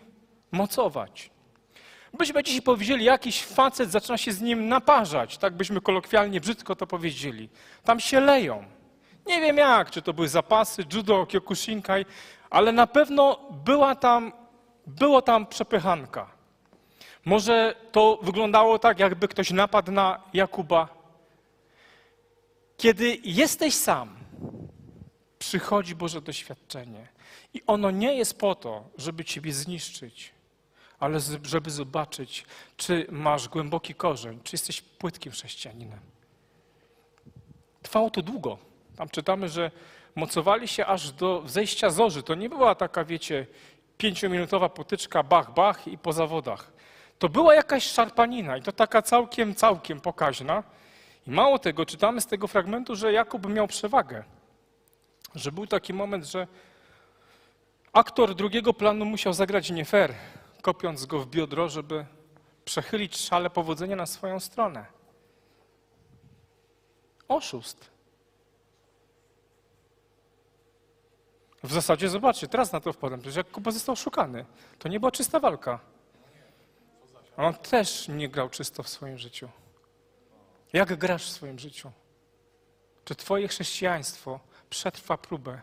mocować. 0.51 1.32
Byśmy 2.18 2.44
dzisiaj 2.44 2.62
powiedzieli, 2.62 3.06
jakiś 3.06 3.44
facet 3.44 3.92
zaczyna 3.92 4.18
się 4.18 4.32
z 4.32 4.42
nim 4.42 4.68
naparzać, 4.68 5.38
tak 5.38 5.54
byśmy 5.54 5.82
kolokwialnie 5.82 6.42
brzydko 6.42 6.75
to 6.75 6.88
powiedzieli. 6.88 7.50
Tam 7.84 8.00
się 8.00 8.20
leją. 8.20 8.63
Nie 9.28 9.42
wiem 9.42 9.58
jak, 9.58 9.92
czy 9.92 10.01
to 10.01 10.13
były 10.13 10.28
zapasy, 10.28 10.86
judo, 10.94 11.25
kyokushinkai, 11.25 12.06
ale 12.50 12.72
na 12.72 12.88
pewno 12.88 13.50
była 13.66 13.96
tam, 13.96 14.34
było 14.88 15.22
tam 15.22 15.48
przepychanka. 15.48 16.38
Może 17.26 17.76
to 17.92 18.20
wyglądało 18.22 18.80
tak, 18.80 19.00
jakby 19.00 19.28
ktoś 19.28 19.52
napadł 19.52 19.92
na 19.92 20.24
Jakuba. 20.34 20.88
Kiedy 22.78 23.18
jesteś 23.24 23.74
sam, 23.74 24.18
przychodzi 25.40 25.96
Boże 25.96 26.22
doświadczenie. 26.22 27.08
I 27.54 27.62
ono 27.68 27.92
nie 27.92 28.14
jest 28.14 28.40
po 28.40 28.56
to, 28.56 28.84
żeby 28.98 29.26
Ciebie 29.26 29.54
zniszczyć, 29.54 30.32
ale 31.00 31.20
żeby 31.44 31.72
zobaczyć, 31.72 32.46
czy 32.78 33.08
masz 33.12 33.48
głęboki 33.48 33.96
korzeń, 33.96 34.40
czy 34.44 34.54
jesteś 34.54 34.82
płytkim 34.82 35.32
chrześcijaninem. 35.32 36.00
Trwało 37.82 38.10
to 38.10 38.22
długo. 38.22 38.58
Tam 38.96 39.10
czytamy, 39.10 39.50
że 39.50 39.72
mocowali 40.16 40.68
się 40.68 40.86
aż 40.86 41.12
do 41.12 41.44
zejścia 41.46 41.90
zorzy. 41.90 42.24
To 42.24 42.36
nie 42.36 42.50
była 42.50 42.76
taka, 42.76 43.06
wiecie, 43.06 43.46
pięciominutowa 43.98 44.70
potyczka, 44.70 45.24
bach, 45.24 45.54
bach 45.54 45.88
i 45.88 45.98
po 45.98 46.14
zawodach. 46.14 46.72
To 47.20 47.30
była 47.30 47.56
jakaś 47.56 47.84
szarpanina 47.84 48.58
i 48.58 48.62
to 48.62 48.72
taka 48.72 49.02
całkiem, 49.02 49.56
całkiem 49.56 50.02
pokaźna. 50.02 50.64
I 51.28 51.32
mało 51.32 51.60
tego, 51.60 51.86
czytamy 51.86 52.22
z 52.22 52.26
tego 52.26 52.48
fragmentu, 52.48 52.96
że 52.96 53.14
Jakub 53.14 53.50
miał 53.50 53.68
przewagę. 53.68 54.24
Że 55.36 55.52
był 55.52 55.68
taki 55.68 55.94
moment, 55.94 56.26
że 56.26 56.48
aktor 57.94 58.36
drugiego 58.36 58.74
planu 58.74 59.06
musiał 59.06 59.34
zagrać 59.34 59.70
nie 59.70 59.86
fair, 59.86 60.14
kopiąc 60.62 61.06
go 61.06 61.20
w 61.20 61.28
biodro, 61.28 61.70
żeby 61.70 62.06
przechylić 62.66 63.18
szale 63.18 63.50
powodzenia 63.50 63.96
na 63.96 64.06
swoją 64.06 64.40
stronę. 64.40 64.86
Oszust. 67.28 67.92
W 71.64 71.74
zasadzie 71.74 72.10
zobaczcie, 72.10 72.48
teraz 72.48 72.72
na 72.72 72.80
to 72.80 72.94
wpadłem, 72.94 73.20
przecież 73.20 73.36
jak 73.38 73.52
Kuba 73.52 73.72
został 73.72 73.96
szukany, 73.96 74.46
to 74.80 74.90
nie 74.90 75.00
była 75.00 75.12
czysta 75.12 75.40
walka. 75.40 75.88
On 77.39 77.53
też 77.53 78.08
nie 78.08 78.29
grał 78.29 78.50
czysto 78.50 78.84
w 78.84 78.89
swoim 78.89 79.17
życiu. 79.17 79.50
Jak 80.74 80.96
grasz 80.96 81.25
w 81.25 81.29
swoim 81.29 81.60
życiu? 81.60 81.91
Czy 83.05 83.15
twoje 83.15 83.48
chrześcijaństwo 83.48 84.39
przetrwa 84.69 85.17
próbę? 85.17 85.62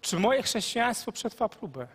Czy 0.00 0.18
moje 0.18 0.42
chrześcijaństwo 0.42 1.12
przetrwa 1.12 1.48
próbę? 1.48 1.88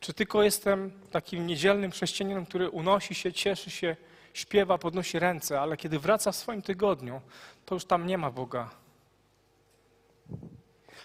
Czy 0.00 0.14
tylko 0.14 0.42
jestem 0.42 0.92
takim 1.10 1.46
niedzielnym 1.46 1.90
chrześcijaninem, 1.90 2.46
który 2.46 2.70
unosi 2.70 3.14
się, 3.14 3.32
cieszy 3.32 3.70
się, 3.70 3.96
śpiewa, 4.34 4.78
podnosi 4.78 5.18
ręce, 5.18 5.60
ale 5.60 5.76
kiedy 5.76 5.98
wraca 5.98 6.32
w 6.32 6.36
swoim 6.36 6.62
tygodniu, 6.62 7.20
to 7.66 7.74
już 7.74 7.84
tam 7.84 8.06
nie 8.06 8.18
ma 8.18 8.30
Boga. 8.30 8.70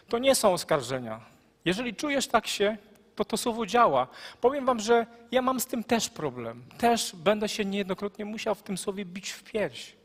To 0.10 0.18
nie 0.18 0.36
są 0.36 0.54
oskarżenia. 0.54 1.26
Jeżeli 1.66 1.96
czujesz 1.96 2.28
tak 2.28 2.48
się, 2.48 2.78
to 3.16 3.26
to 3.26 3.38
słowo 3.38 3.66
działa. 3.66 4.08
Powiem 4.42 4.66
wam, 4.66 4.80
że 4.80 5.08
ja 5.32 5.42
mam 5.42 5.60
z 5.60 5.66
tym 5.66 5.84
też 5.84 6.10
problem. 6.10 6.64
Też 6.78 7.16
będę 7.16 7.50
się 7.50 7.66
niejednokrotnie 7.66 8.26
musiał 8.26 8.56
w 8.56 8.64
tym 8.64 8.78
słowie 8.78 9.06
bić 9.06 9.30
w 9.30 9.44
pierś. 9.44 9.96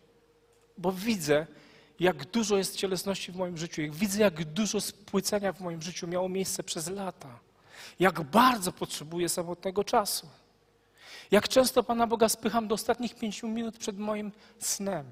Bo 0.78 0.92
widzę, 0.92 1.46
jak 2.00 2.24
dużo 2.24 2.56
jest 2.56 2.76
cielesności 2.76 3.32
w 3.32 3.36
moim 3.36 3.58
życiu. 3.58 3.82
Widzę, 3.90 4.20
jak 4.20 4.44
dużo 4.44 4.80
spłycenia 4.80 5.52
w 5.52 5.60
moim 5.60 5.82
życiu 5.82 6.08
miało 6.08 6.28
miejsce 6.28 6.62
przez 6.62 6.90
lata. 6.90 7.38
Jak 8.00 8.22
bardzo 8.22 8.72
potrzebuję 8.72 9.28
samotnego 9.28 9.84
czasu. 9.84 10.28
Jak 11.30 11.48
często 11.48 11.82
Pana 11.82 12.06
Boga 12.06 12.28
spycham 12.28 12.68
do 12.68 12.74
ostatnich 12.74 13.14
pięciu 13.14 13.48
minut 13.48 13.78
przed 13.78 13.98
moim 13.98 14.32
snem. 14.58 15.06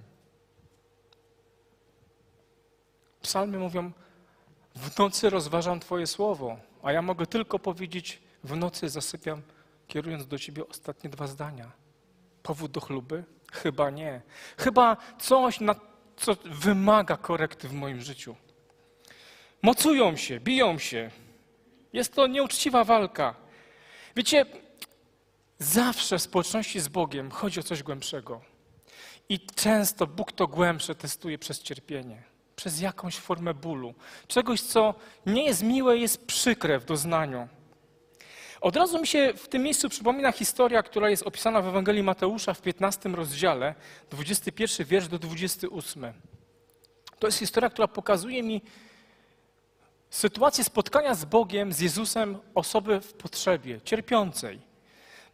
Psalmy 3.22 3.58
mówią, 3.58 3.92
w 4.76 4.98
nocy 4.98 5.30
rozważam 5.30 5.80
Twoje 5.80 6.06
słowo, 6.06 6.56
a 6.86 6.92
ja 6.92 7.02
mogę 7.02 7.26
tylko 7.26 7.58
powiedzieć, 7.58 8.22
w 8.44 8.56
nocy 8.56 8.88
zasypiam, 8.88 9.42
kierując 9.88 10.26
do 10.26 10.38
Ciebie 10.38 10.68
ostatnie 10.68 11.10
dwa 11.10 11.26
zdania. 11.26 11.72
Powód 12.42 12.70
do 12.70 12.80
chluby? 12.80 13.24
Chyba 13.52 13.90
nie. 13.90 14.22
Chyba 14.58 14.96
coś, 15.18 15.60
na 15.60 15.74
co 16.16 16.36
wymaga 16.44 17.16
korekty 17.16 17.68
w 17.68 17.72
moim 17.72 18.00
życiu. 18.00 18.36
Mocują 19.62 20.16
się, 20.16 20.40
biją 20.40 20.78
się. 20.78 21.10
Jest 21.92 22.14
to 22.14 22.26
nieuczciwa 22.26 22.84
walka. 22.84 23.34
Wiecie, 24.16 24.46
zawsze 25.58 26.18
w 26.18 26.22
społeczności 26.22 26.80
z 26.80 26.88
Bogiem 26.88 27.30
chodzi 27.30 27.60
o 27.60 27.62
coś 27.62 27.82
głębszego. 27.82 28.40
I 29.28 29.40
często 29.40 30.06
Bóg 30.06 30.32
to 30.32 30.46
głębsze 30.46 30.94
testuje 30.94 31.38
przez 31.38 31.62
cierpienie 31.62 32.35
przez 32.56 32.80
jakąś 32.80 33.16
formę 33.16 33.54
bólu. 33.54 33.94
Czegoś, 34.28 34.60
co 34.60 34.94
nie 35.26 35.44
jest 35.44 35.62
miłe, 35.62 35.98
jest 35.98 36.26
przykre 36.26 36.78
w 36.78 36.84
doznaniu. 36.84 37.48
Od 38.60 38.76
razu 38.76 39.00
mi 39.00 39.06
się 39.06 39.32
w 39.36 39.48
tym 39.48 39.62
miejscu 39.62 39.88
przypomina 39.88 40.32
historia, 40.32 40.82
która 40.82 41.10
jest 41.10 41.22
opisana 41.22 41.62
w 41.62 41.68
Ewangelii 41.68 42.02
Mateusza 42.02 42.54
w 42.54 42.62
15 42.62 43.08
rozdziale, 43.08 43.74
21 44.10 44.86
wiersz 44.86 45.08
do 45.08 45.18
28. 45.18 46.12
To 47.18 47.26
jest 47.26 47.38
historia, 47.38 47.70
która 47.70 47.88
pokazuje 47.88 48.42
mi 48.42 48.62
sytuację 50.10 50.64
spotkania 50.64 51.14
z 51.14 51.24
Bogiem, 51.24 51.72
z 51.72 51.80
Jezusem 51.80 52.38
osoby 52.54 53.00
w 53.00 53.12
potrzebie, 53.12 53.80
cierpiącej. 53.84 54.58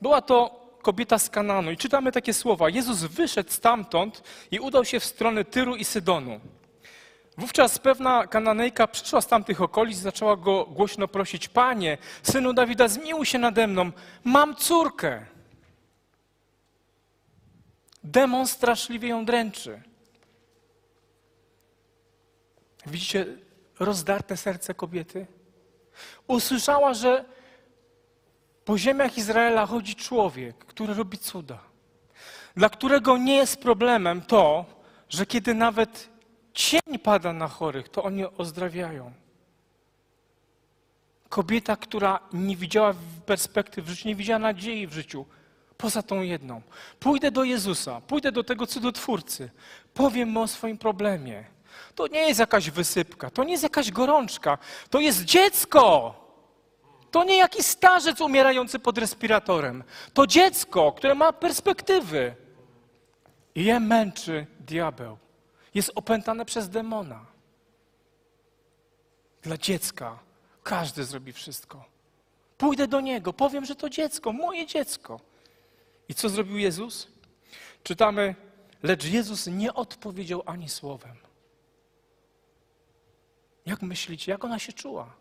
Była 0.00 0.22
to 0.22 0.62
kobieta 0.82 1.18
z 1.18 1.30
Kananu 1.30 1.70
i 1.70 1.76
czytamy 1.76 2.12
takie 2.12 2.34
słowa. 2.34 2.68
Jezus 2.68 2.98
wyszedł 2.98 3.50
stamtąd 3.50 4.22
i 4.50 4.60
udał 4.60 4.84
się 4.84 5.00
w 5.00 5.04
stronę 5.04 5.44
Tyru 5.44 5.76
i 5.76 5.84
Sydonu. 5.84 6.40
Wówczas 7.38 7.78
pewna 7.78 8.26
Kananejka 8.26 8.86
przyszła 8.86 9.20
z 9.20 9.26
tamtych 9.26 9.60
okolic 9.62 9.98
i 9.98 10.00
zaczęła 10.00 10.36
go 10.36 10.64
głośno 10.64 11.08
prosić: 11.08 11.48
Panie, 11.48 11.98
synu 12.22 12.52
Dawida, 12.52 12.88
zmiłuj 12.88 13.26
się 13.26 13.38
nade 13.38 13.66
mną, 13.66 13.92
mam 14.24 14.56
córkę. 14.56 15.26
Demon 18.04 18.46
straszliwie 18.46 19.08
ją 19.08 19.24
dręczy. 19.24 19.82
Widzicie 22.86 23.26
rozdarte 23.78 24.36
serce 24.36 24.74
kobiety? 24.74 25.26
Usłyszała, 26.26 26.94
że 26.94 27.24
po 28.64 28.78
ziemiach 28.78 29.18
Izraela 29.18 29.66
chodzi 29.66 29.96
człowiek, 29.96 30.58
który 30.58 30.94
robi 30.94 31.18
cuda, 31.18 31.58
dla 32.56 32.68
którego 32.68 33.16
nie 33.16 33.36
jest 33.36 33.62
problemem 33.62 34.22
to, 34.22 34.64
że 35.08 35.26
kiedy 35.26 35.54
nawet 35.54 36.11
cień 36.54 36.98
pada 37.02 37.32
na 37.32 37.48
chorych, 37.48 37.88
to 37.88 38.02
oni 38.02 38.24
ozdrawiają. 38.24 39.12
Kobieta, 41.28 41.76
która 41.76 42.20
nie 42.32 42.56
widziała 42.56 42.94
perspektyw 43.26 43.84
w 43.84 43.88
życiu, 43.88 44.08
nie 44.08 44.14
widziała 44.14 44.38
nadziei 44.38 44.86
w 44.86 44.92
życiu, 44.92 45.26
poza 45.76 46.02
tą 46.02 46.22
jedną. 46.22 46.62
Pójdę 47.00 47.30
do 47.30 47.44
Jezusa, 47.44 48.00
pójdę 48.00 48.32
do 48.32 48.44
tego 48.44 48.66
cudotwórcy, 48.66 49.50
powiem 49.94 50.28
mu 50.28 50.40
o 50.40 50.48
swoim 50.48 50.78
problemie. 50.78 51.44
To 51.94 52.06
nie 52.06 52.28
jest 52.28 52.40
jakaś 52.40 52.70
wysypka, 52.70 53.30
to 53.30 53.44
nie 53.44 53.52
jest 53.52 53.62
jakaś 53.62 53.90
gorączka, 53.90 54.58
to 54.90 55.00
jest 55.00 55.24
dziecko. 55.24 56.14
To 57.10 57.24
nie 57.24 57.36
jakiś 57.36 57.66
starzec 57.66 58.20
umierający 58.20 58.78
pod 58.78 58.98
respiratorem. 58.98 59.84
To 60.14 60.26
dziecko, 60.26 60.92
które 60.92 61.14
ma 61.14 61.32
perspektywy. 61.32 62.34
I 63.54 63.64
je 63.64 63.80
męczy 63.80 64.46
diabeł 64.60 65.21
jest 65.74 65.92
opętane 65.94 66.44
przez 66.44 66.68
demona. 66.68 67.26
Dla 69.42 69.56
dziecka 69.56 70.18
każdy 70.62 71.04
zrobi 71.04 71.32
wszystko. 71.32 71.84
Pójdę 72.58 72.88
do 72.88 73.00
niego, 73.00 73.32
powiem, 73.32 73.64
że 73.64 73.74
to 73.74 73.90
dziecko, 73.90 74.32
moje 74.32 74.66
dziecko. 74.66 75.20
I 76.08 76.14
co 76.14 76.28
zrobił 76.28 76.58
Jezus? 76.58 77.08
Czytamy, 77.82 78.34
lecz 78.82 79.04
Jezus 79.04 79.46
nie 79.46 79.74
odpowiedział 79.74 80.42
ani 80.46 80.68
słowem. 80.68 81.16
Jak 83.66 83.82
myślicie, 83.82 84.32
jak 84.32 84.44
ona 84.44 84.58
się 84.58 84.72
czuła? 84.72 85.14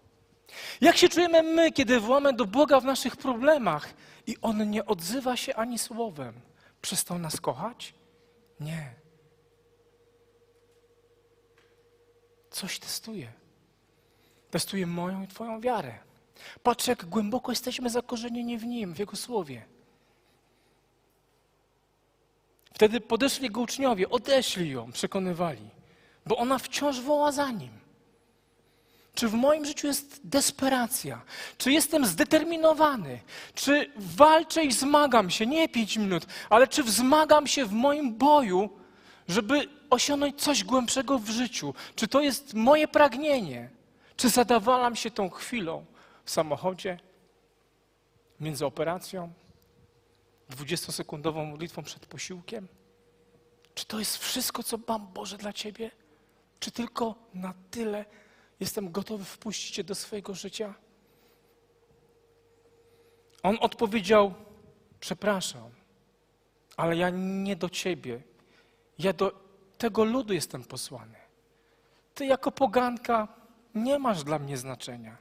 Jak 0.82 0.98
się 0.98 1.10
czujemy 1.10 1.44
my, 1.44 1.72
kiedy 1.72 2.00
wołamy 2.00 2.34
do 2.34 2.46
Boga 2.46 2.80
w 2.80 2.86
naszych 2.86 3.16
problemach 3.18 3.94
i 4.28 4.38
On 4.42 4.70
nie 4.70 4.86
odzywa 4.86 5.38
się 5.38 5.56
ani 5.56 5.80
słowem? 5.80 6.34
Przestał 6.82 7.20
nas 7.20 7.42
kochać? 7.42 7.94
Nie. 8.60 9.01
Coś 12.52 12.80
testuje. 12.80 13.32
Testuje 14.52 14.88
moją 14.88 15.24
i 15.24 15.28
Twoją 15.28 15.62
wiarę. 15.62 16.00
Patrz, 16.64 16.88
jak 16.88 17.06
głęboko 17.06 17.52
jesteśmy 17.52 17.90
zakorzenieni 17.90 18.58
w 18.58 18.66
Nim, 18.66 18.94
w 18.94 19.00
Jego 19.00 19.16
Słowie. 19.16 19.66
Wtedy 22.74 23.02
podeszli 23.02 23.44
Jego 23.44 23.62
uczniowie, 23.62 24.10
odeszli 24.10 24.70
ją, 24.70 24.92
przekonywali, 24.92 25.70
bo 26.26 26.38
ona 26.38 26.58
wciąż 26.58 27.00
woła 27.02 27.32
za 27.32 27.52
Nim. 27.52 27.82
Czy 29.16 29.28
w 29.28 29.34
moim 29.34 29.66
życiu 29.66 29.88
jest 29.88 30.22
desperacja? 30.24 31.22
Czy 31.58 31.72
jestem 31.72 32.06
zdeterminowany? 32.06 33.20
Czy 33.56 33.92
walczę 33.96 34.64
i 34.64 34.72
zmagam 34.72 35.30
się, 35.30 35.46
nie 35.46 35.70
pięć 35.70 35.98
minut, 35.98 36.26
ale 36.50 36.68
czy 36.68 36.84
wzmagam 36.84 37.48
się 37.48 37.66
w 37.66 37.72
moim 37.72 38.16
boju, 38.16 38.70
żeby 39.28 39.81
osiągnąć 39.92 40.42
coś 40.42 40.64
głębszego 40.64 41.20
w 41.20 41.30
życiu? 41.30 41.74
Czy 41.96 42.08
to 42.08 42.22
jest 42.22 42.54
moje 42.54 42.88
pragnienie? 42.88 43.70
Czy 44.16 44.30
zadawalam 44.30 44.96
się 44.96 45.12
tą 45.12 45.30
chwilą 45.30 45.86
w 46.26 46.32
samochodzie, 46.32 47.00
między 48.40 48.66
operacją, 48.66 49.34
20-sekundową 50.50 51.46
modlitwą 51.52 51.84
przed 51.84 52.06
posiłkiem? 52.06 52.68
Czy 53.76 53.86
to 53.86 54.00
jest 54.00 54.18
wszystko, 54.18 54.64
co 54.64 54.78
mam 54.88 55.08
Boże 55.14 55.38
dla 55.38 55.54
Ciebie? 55.54 55.92
Czy 56.60 56.72
tylko 56.72 57.16
na 57.34 57.54
tyle 57.72 58.06
jestem 58.60 58.92
gotowy 58.92 59.26
wpuścić 59.26 59.72
Cię 59.72 59.84
do 59.84 59.96
swojego 59.96 60.34
życia? 60.34 60.74
On 63.44 63.58
odpowiedział: 63.62 64.34
Przepraszam, 65.00 65.70
ale 66.78 66.98
ja 66.98 67.10
nie 67.10 67.56
do 67.56 67.70
Ciebie. 67.70 68.22
Ja 69.00 69.14
do 69.14 69.51
tego 69.82 70.04
ludu 70.04 70.34
jestem 70.34 70.64
posłany. 70.64 71.16
Ty 72.14 72.26
jako 72.26 72.52
poganka 72.52 73.28
nie 73.76 74.00
masz 74.00 74.24
dla 74.24 74.40
mnie 74.40 74.58
znaczenia. 74.58 75.18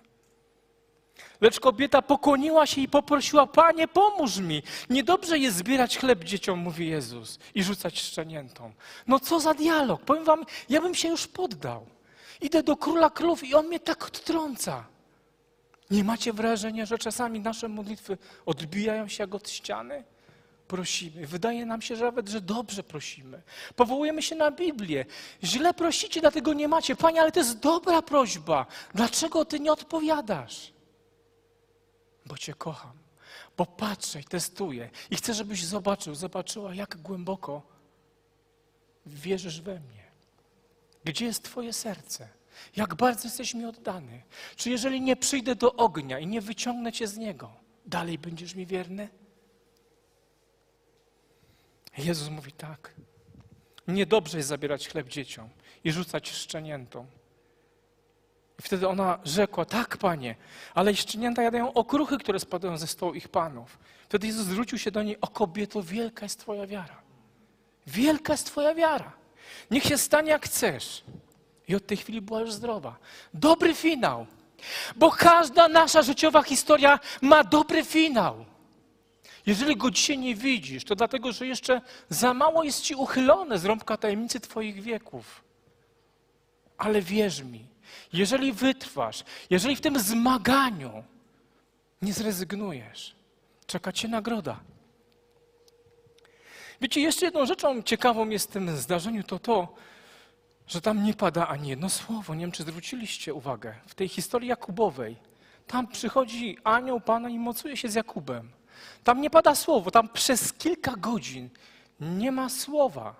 Lecz 1.40 1.60
kobieta 1.60 2.02
pokłoniła 2.02 2.66
się 2.66 2.80
i 2.80 2.88
poprosiła, 2.88 3.46
Panie, 3.46 3.88
pomóż 3.88 4.38
mi. 4.38 4.62
Niedobrze 4.90 5.38
jest 5.38 5.56
zbierać 5.56 5.98
chleb 5.98 6.24
dzieciom, 6.24 6.58
mówi 6.58 6.88
Jezus, 6.88 7.38
i 7.54 7.62
rzucać 7.62 8.00
szczeniętom. 8.00 8.72
No 9.06 9.20
co 9.20 9.40
za 9.40 9.54
dialog? 9.54 10.02
Powiem 10.02 10.24
wam, 10.24 10.44
ja 10.68 10.80
bym 10.80 10.94
się 10.94 11.08
już 11.08 11.26
poddał. 11.26 11.86
Idę 12.40 12.62
do 12.62 12.76
króla 12.76 13.10
królów 13.10 13.44
i 13.44 13.54
on 13.54 13.66
mnie 13.66 13.80
tak 13.80 14.06
odtrąca. 14.06 14.86
Nie 15.90 16.04
macie 16.04 16.32
wrażenia, 16.32 16.86
że 16.86 16.98
czasami 16.98 17.40
nasze 17.40 17.68
modlitwy 17.68 18.18
odbijają 18.46 19.08
się 19.08 19.22
jak 19.22 19.34
od 19.34 19.50
ściany? 19.50 20.04
Prosimy. 20.70 21.26
Wydaje 21.26 21.66
nam 21.66 21.82
się 21.82 21.96
że 21.96 22.04
nawet, 22.04 22.28
że 22.28 22.40
dobrze 22.40 22.82
prosimy. 22.82 23.42
Powołujemy 23.76 24.22
się 24.22 24.36
na 24.36 24.50
Biblię. 24.50 25.04
Źle 25.44 25.74
prosicie, 25.74 26.20
dlatego 26.20 26.52
nie 26.52 26.68
macie. 26.68 26.96
Panie, 26.96 27.20
ale 27.20 27.32
to 27.32 27.40
jest 27.40 27.58
dobra 27.58 28.02
prośba. 28.02 28.66
Dlaczego 28.94 29.44
ty 29.44 29.60
nie 29.60 29.72
odpowiadasz? 29.72 30.72
Bo 32.26 32.38
Cię 32.38 32.54
kocham, 32.54 32.92
bo 33.56 33.66
patrzę 33.66 34.20
i 34.20 34.24
testuję 34.24 34.90
i 35.10 35.16
chcę, 35.16 35.34
żebyś 35.34 35.64
zobaczył, 35.64 36.14
zobaczyła, 36.14 36.74
jak 36.74 36.96
głęboko 36.96 37.62
wierzysz 39.06 39.60
we 39.60 39.80
mnie. 39.80 40.04
Gdzie 41.04 41.24
jest 41.24 41.42
Twoje 41.42 41.72
serce? 41.72 42.28
Jak 42.76 42.94
bardzo 42.94 43.28
jesteś 43.28 43.54
mi 43.54 43.64
oddany? 43.64 44.22
Czy 44.56 44.70
jeżeli 44.70 45.00
nie 45.00 45.16
przyjdę 45.16 45.54
do 45.54 45.74
ognia 45.74 46.18
i 46.18 46.26
nie 46.26 46.40
wyciągnę 46.40 46.92
Cię 46.92 47.06
z 47.06 47.16
niego, 47.16 47.50
dalej 47.86 48.18
będziesz 48.18 48.54
mi 48.54 48.66
wierny? 48.66 49.19
Jezus 52.04 52.28
mówi 52.28 52.52
tak. 52.52 52.94
Niedobrze 53.88 54.36
jest 54.36 54.48
zabierać 54.48 54.88
chleb 54.88 55.08
dzieciom 55.08 55.48
i 55.84 55.92
rzucać 55.92 56.30
szczeniętom. 56.30 57.06
I 58.58 58.62
wtedy 58.62 58.88
ona 58.88 59.18
rzekła, 59.24 59.64
tak 59.64 59.96
panie, 59.96 60.34
ale 60.74 60.96
szczenięta 60.96 61.42
jadają 61.42 61.72
okruchy, 61.72 62.18
które 62.18 62.40
spadają 62.40 62.78
ze 62.78 62.86
stołu 62.86 63.14
ich 63.14 63.28
panów. 63.28 63.78
Wtedy 64.02 64.26
Jezus 64.26 64.46
zwrócił 64.46 64.78
się 64.78 64.90
do 64.90 65.02
niej, 65.02 65.20
o 65.20 65.28
kobieto, 65.28 65.82
wielka 65.82 66.24
jest 66.24 66.40
twoja 66.40 66.66
wiara. 66.66 67.02
Wielka 67.86 68.32
jest 68.32 68.46
twoja 68.46 68.74
wiara. 68.74 69.12
Niech 69.70 69.84
się 69.84 69.98
stanie 69.98 70.30
jak 70.30 70.44
chcesz. 70.44 71.04
I 71.68 71.74
od 71.74 71.86
tej 71.86 71.96
chwili 71.96 72.20
była 72.20 72.40
już 72.40 72.52
zdrowa. 72.52 72.96
Dobry 73.34 73.74
finał. 73.74 74.26
Bo 74.96 75.10
każda 75.10 75.68
nasza 75.68 76.02
życiowa 76.02 76.42
historia 76.42 76.98
ma 77.22 77.44
dobry 77.44 77.84
finał. 77.84 78.44
Jeżeli 79.46 79.76
go 79.76 79.90
dzisiaj 79.90 80.18
nie 80.18 80.34
widzisz, 80.34 80.84
to 80.84 80.94
dlatego, 80.94 81.32
że 81.32 81.46
jeszcze 81.46 81.80
za 82.08 82.34
mało 82.34 82.64
jest 82.64 82.82
ci 82.82 82.94
uchylone 82.94 83.58
z 83.58 83.64
rąbka 83.64 83.96
tajemnicy 83.96 84.40
twoich 84.40 84.82
wieków. 84.82 85.44
Ale 86.78 87.02
wierz 87.02 87.42
mi, 87.42 87.66
jeżeli 88.12 88.52
wytrwasz, 88.52 89.24
jeżeli 89.50 89.76
w 89.76 89.80
tym 89.80 89.98
zmaganiu 89.98 91.04
nie 92.02 92.12
zrezygnujesz, 92.12 93.14
czeka 93.66 93.92
cię 93.92 94.08
nagroda. 94.08 94.60
Wiecie, 96.80 97.00
jeszcze 97.00 97.26
jedną 97.26 97.46
rzeczą 97.46 97.82
ciekawą 97.82 98.28
jest 98.28 98.50
w 98.50 98.52
tym 98.52 98.76
zdarzeniu 98.76 99.22
to 99.24 99.38
to, 99.38 99.74
że 100.66 100.80
tam 100.80 101.04
nie 101.04 101.14
pada 101.14 101.48
ani 101.48 101.68
jedno 101.68 101.88
słowo. 101.88 102.34
Nie 102.34 102.40
wiem, 102.40 102.52
czy 102.52 102.62
zwróciliście 102.62 103.34
uwagę. 103.34 103.74
W 103.86 103.94
tej 103.94 104.08
historii 104.08 104.48
Jakubowej, 104.48 105.16
tam 105.66 105.86
przychodzi 105.86 106.58
anioł 106.64 107.00
Pana 107.00 107.28
i 107.28 107.38
mocuje 107.38 107.76
się 107.76 107.88
z 107.88 107.94
Jakubem. 107.94 108.50
Tam 109.04 109.20
nie 109.20 109.30
pada 109.30 109.54
słowo, 109.54 109.90
tam 109.90 110.08
przez 110.08 110.52
kilka 110.52 110.96
godzin 110.96 111.50
nie 112.00 112.32
ma 112.32 112.48
słowa, 112.48 113.14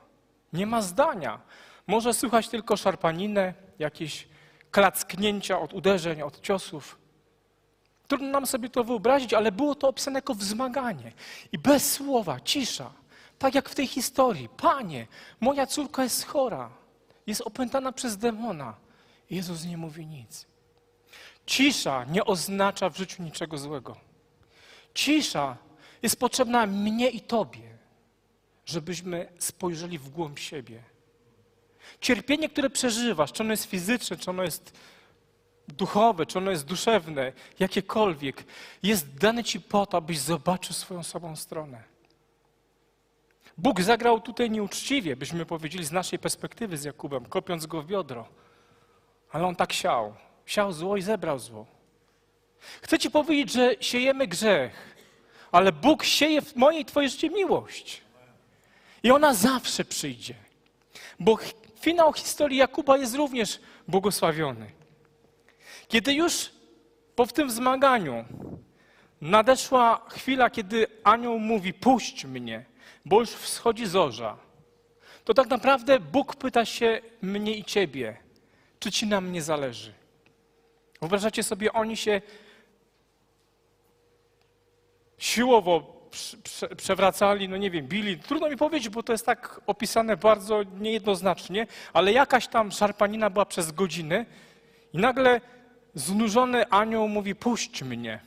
nie 0.53 0.67
ma 0.67 0.83
zdania. 0.83 1.41
Może 1.87 2.15
słychać 2.15 2.49
tylko 2.49 2.77
szarpaninę, 2.77 3.55
jakieś 3.79 4.29
klacknięcia 4.71 5.61
od 5.61 5.73
uderzeń, 5.73 6.23
od 6.23 6.41
ciosów. 6.41 6.99
Trudno 8.09 8.29
nam 8.29 8.47
sobie 8.47 8.69
to 8.69 8.85
wyobrazić, 8.85 9.35
ale 9.35 9.53
było 9.53 9.75
to 9.75 9.89
opisane 9.89 10.19
jako 10.19 10.35
wzmaganie. 10.35 11.13
I 11.53 11.59
bez 11.59 11.93
słowa, 11.93 12.41
cisza. 12.41 12.93
Tak 13.39 13.55
jak 13.55 13.69
w 13.69 13.75
tej 13.75 13.87
historii. 13.87 14.49
Panie, 14.49 15.07
moja 15.41 15.67
córka 15.67 16.03
jest 16.03 16.27
chora. 16.27 16.71
Jest 17.27 17.41
opętana 17.41 17.93
przez 17.93 18.17
demona. 18.17 18.75
Jezus 19.31 19.65
nie 19.65 19.77
mówi 19.77 20.07
nic. 20.07 20.47
Cisza 21.47 22.05
nie 22.05 22.25
oznacza 22.25 22.91
w 22.91 22.97
życiu 22.97 23.23
niczego 23.23 23.59
złego. 23.59 23.97
Cisza 24.95 25.57
jest 26.03 26.21
potrzebna 26.21 26.67
mnie 26.67 27.11
i 27.11 27.21
Tobie, 27.21 27.79
żebyśmy 28.67 29.33
spojrzeli 29.39 29.99
w 29.99 30.09
głąb 30.09 30.39
siebie 30.39 30.83
Cierpienie, 32.01 32.49
które 32.49 32.71
przeżywasz, 32.71 33.33
czy 33.33 33.43
ono 33.43 33.53
jest 33.53 33.65
fizyczne, 33.65 34.17
czy 34.17 34.31
ono 34.31 34.43
jest 34.43 34.79
duchowe, 35.69 36.27
czy 36.27 36.39
ono 36.39 36.51
jest 36.51 36.65
duszewne, 36.65 37.33
jakiekolwiek, 37.59 38.45
jest 38.83 39.15
dane 39.15 39.45
ci 39.45 39.61
po 39.61 39.87
to, 39.87 39.99
abyś 39.99 40.19
zobaczył 40.19 40.75
swoją 40.75 41.03
sobą 41.03 41.37
stronę. 41.37 41.83
Bóg 43.59 43.81
zagrał 43.81 44.21
tutaj 44.21 44.51
nieuczciwie, 44.51 45.17
byśmy 45.17 45.47
powiedzieli 45.47 45.85
z 45.85 45.93
naszej 45.93 46.19
perspektywy 46.19 46.77
z 46.77 46.85
Jakubem, 46.85 47.25
kopiąc 47.25 47.67
go 47.67 47.83
w 47.83 47.87
biodro. 47.87 48.29
Ale 49.31 49.47
on 49.47 49.57
tak 49.57 49.73
siał. 49.73 50.15
Siał 50.47 50.73
zło 50.73 50.97
i 50.97 51.03
zebrał 51.03 51.39
zło. 51.39 51.67
Chcę 52.83 52.99
ci 52.99 53.11
powiedzieć, 53.11 53.53
że 53.53 53.75
siejemy 53.81 54.27
grzech, 54.27 54.97
ale 55.53 55.73
Bóg 55.73 56.05
sieje 56.05 56.43
w 56.43 56.57
mojej 56.57 56.83
i 56.83 56.85
twojej 56.85 57.11
życie 57.11 57.31
miłość. 57.31 58.03
I 59.03 59.11
ona 59.11 59.35
zawsze 59.35 59.85
przyjdzie. 59.85 60.35
Bo 61.21 61.39
finał 61.81 62.13
historii 62.13 62.59
Jakuba 62.59 62.97
jest 62.97 63.15
również 63.15 63.61
błogosławiony. 63.89 64.71
Kiedy 65.89 66.15
już 66.15 66.51
po 67.17 67.27
tym 67.27 67.51
zmaganiu 67.51 68.25
nadeszła 69.21 70.07
chwila, 70.09 70.51
kiedy 70.51 70.87
anioł 71.05 71.39
mówi: 71.39 71.75
Puść 71.75 72.25
mnie, 72.25 72.65
bo 73.05 73.21
już 73.21 73.31
wschodzi 73.31 73.87
zorza, 73.87 74.37
to 75.25 75.35
tak 75.35 75.49
naprawdę 75.49 76.01
Bóg 76.01 76.37
pyta 76.37 76.65
się 76.65 77.01
mnie 77.23 77.55
i 77.55 77.65
ciebie, 77.65 78.17
czy 78.81 78.93
ci 78.93 79.07
na 79.07 79.21
mnie 79.21 79.43
zależy. 79.43 79.93
Wyobrażacie 81.01 81.43
sobie, 81.43 81.73
oni 81.73 81.97
się 81.97 82.21
siłowo 85.21 86.01
przewracali, 86.77 87.49
no 87.49 87.57
nie 87.57 87.71
wiem, 87.71 87.87
bili. 87.87 88.19
Trudno 88.19 88.51
mi 88.51 88.57
powiedzieć, 88.57 88.89
bo 88.89 89.03
to 89.03 89.13
jest 89.13 89.27
tak 89.27 89.61
opisane 89.67 90.17
bardzo 90.17 90.63
niejednoznacznie, 90.63 91.67
ale 91.93 92.13
jakaś 92.13 92.49
tam 92.49 92.73
szarpanina 92.73 93.31
była 93.31 93.47
przez 93.47 93.73
godziny 93.73 94.27
i 94.93 94.99
nagle 94.99 95.41
znużony 95.95 96.69
anioł 96.71 97.09
mówi, 97.09 97.35
puść 97.35 97.83
mnie. 97.83 98.21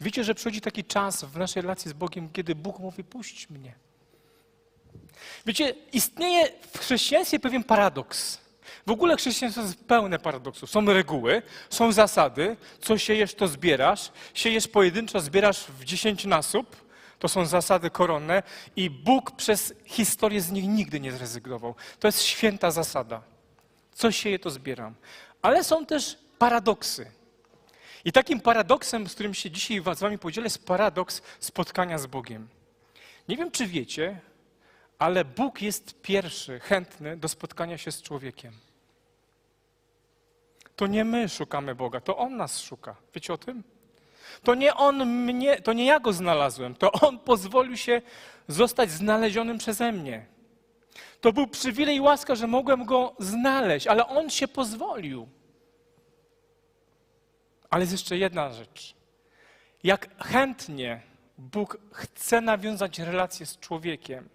Wiecie, 0.00 0.24
że 0.24 0.34
przychodzi 0.34 0.60
taki 0.60 0.84
czas 0.84 1.24
w 1.24 1.36
naszej 1.36 1.62
relacji 1.62 1.90
z 1.90 1.94
Bogiem, 1.94 2.28
kiedy 2.32 2.54
Bóg 2.54 2.78
mówi, 2.78 3.04
puść 3.04 3.50
mnie. 3.50 3.74
Wiecie, 5.46 5.74
istnieje 5.92 6.52
w 6.72 6.78
chrześcijaństwie 6.78 7.40
pewien 7.40 7.64
paradoks. 7.64 8.39
W 8.86 8.90
ogóle 8.90 9.16
chrześcijaństwo 9.16 9.62
jest 9.62 9.84
pełne 9.84 10.18
paradoksów. 10.18 10.70
Są 10.70 10.86
reguły, 10.86 11.42
są 11.70 11.92
zasady. 11.92 12.56
Co 12.80 12.98
siejesz, 12.98 13.34
to 13.34 13.48
zbierasz. 13.48 14.12
Siejesz 14.34 14.68
pojedynczo, 14.68 15.20
zbierasz 15.20 15.64
w 15.64 15.84
dziesięcionasób. 15.84 16.90
To 17.18 17.28
są 17.28 17.46
zasady 17.46 17.90
koronne 17.90 18.42
i 18.76 18.90
Bóg 18.90 19.30
przez 19.30 19.74
historię 19.84 20.40
z 20.40 20.50
nich 20.50 20.68
nigdy 20.68 21.00
nie 21.00 21.12
zrezygnował. 21.12 21.74
To 21.98 22.08
jest 22.08 22.22
święta 22.22 22.70
zasada. 22.70 23.22
Co 23.92 24.12
sieję, 24.12 24.38
to 24.38 24.50
zbieram. 24.50 24.94
Ale 25.42 25.64
są 25.64 25.86
też 25.86 26.18
paradoksy. 26.38 27.10
I 28.04 28.12
takim 28.12 28.40
paradoksem, 28.40 29.08
z 29.08 29.14
którym 29.14 29.34
się 29.34 29.50
dzisiaj 29.50 29.82
z 29.94 30.00
wami 30.00 30.18
podzielę, 30.18 30.46
jest 30.46 30.66
paradoks 30.66 31.22
spotkania 31.40 31.98
z 31.98 32.06
Bogiem. 32.06 32.48
Nie 33.28 33.36
wiem, 33.36 33.50
czy 33.50 33.66
wiecie, 33.66 34.20
ale 35.00 35.24
Bóg 35.24 35.62
jest 35.62 36.02
pierwszy, 36.02 36.60
chętny 36.60 37.16
do 37.16 37.28
spotkania 37.28 37.78
się 37.78 37.92
z 37.92 38.02
człowiekiem. 38.02 38.52
To 40.76 40.86
nie 40.86 41.04
my 41.04 41.28
szukamy 41.28 41.74
Boga, 41.74 42.00
to 42.00 42.16
On 42.16 42.36
nas 42.36 42.60
szuka. 42.60 42.96
Wiecie 43.14 43.32
o 43.32 43.38
tym? 43.38 43.62
To 44.42 44.54
nie 44.54 44.74
On 44.74 45.06
mnie, 45.06 45.60
to 45.60 45.72
nie 45.72 45.86
ja 45.86 46.00
go 46.00 46.12
znalazłem, 46.12 46.74
to 46.74 46.92
On 46.92 47.18
pozwolił 47.18 47.76
się 47.76 48.02
zostać 48.48 48.90
znalezionym 48.90 49.58
przeze 49.58 49.92
mnie. 49.92 50.26
To 51.20 51.32
był 51.32 51.46
przywilej 51.46 51.96
i 51.96 52.00
łaska, 52.00 52.34
że 52.34 52.46
mogłem 52.46 52.84
go 52.84 53.16
znaleźć, 53.18 53.86
ale 53.86 54.06
On 54.06 54.30
się 54.30 54.48
pozwolił. 54.48 55.28
Ale 57.70 57.82
jest 57.82 57.92
jeszcze 57.92 58.18
jedna 58.18 58.52
rzecz. 58.52 58.94
Jak 59.82 60.24
chętnie 60.24 61.00
Bóg 61.38 61.78
chce 61.92 62.40
nawiązać 62.40 62.98
relację 62.98 63.46
z 63.46 63.58
człowiekiem, 63.58 64.28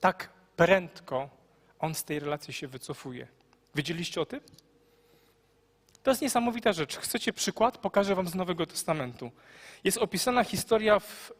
tak 0.00 0.28
prędko 0.56 1.28
On 1.78 1.94
z 1.94 2.04
tej 2.04 2.18
relacji 2.18 2.54
się 2.54 2.68
wycofuje. 2.68 3.28
Wiedzieliście 3.74 4.20
o 4.20 4.26
tym? 4.26 4.40
To 6.02 6.10
jest 6.10 6.22
niesamowita 6.22 6.72
rzecz. 6.72 6.96
Chcecie 6.96 7.32
przykład? 7.32 7.78
Pokażę 7.78 8.14
wam 8.14 8.28
z 8.28 8.34
Nowego 8.34 8.66
Testamentu. 8.66 9.30
Jest 9.84 9.98
opisana 9.98 10.44
historia 10.44 11.00
w 11.00 11.32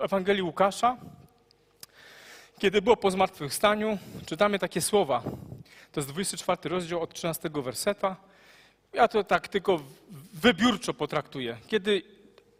Ewangelii 0.00 0.42
Łukasza, 0.42 0.96
kiedy 2.58 2.82
było 2.82 2.96
po 2.96 3.10
zmartwychwstaniu. 3.10 3.98
Czytamy 4.26 4.58
takie 4.58 4.80
słowa. 4.80 5.22
To 5.92 6.00
jest 6.00 6.08
24 6.08 6.68
rozdział 6.68 7.02
od 7.02 7.14
13 7.14 7.50
werseta. 7.54 8.16
Ja 8.92 9.08
to 9.08 9.24
tak 9.24 9.48
tylko 9.48 9.80
wybiórczo 10.32 10.94
potraktuję. 10.94 11.56
Kiedy 11.68 12.02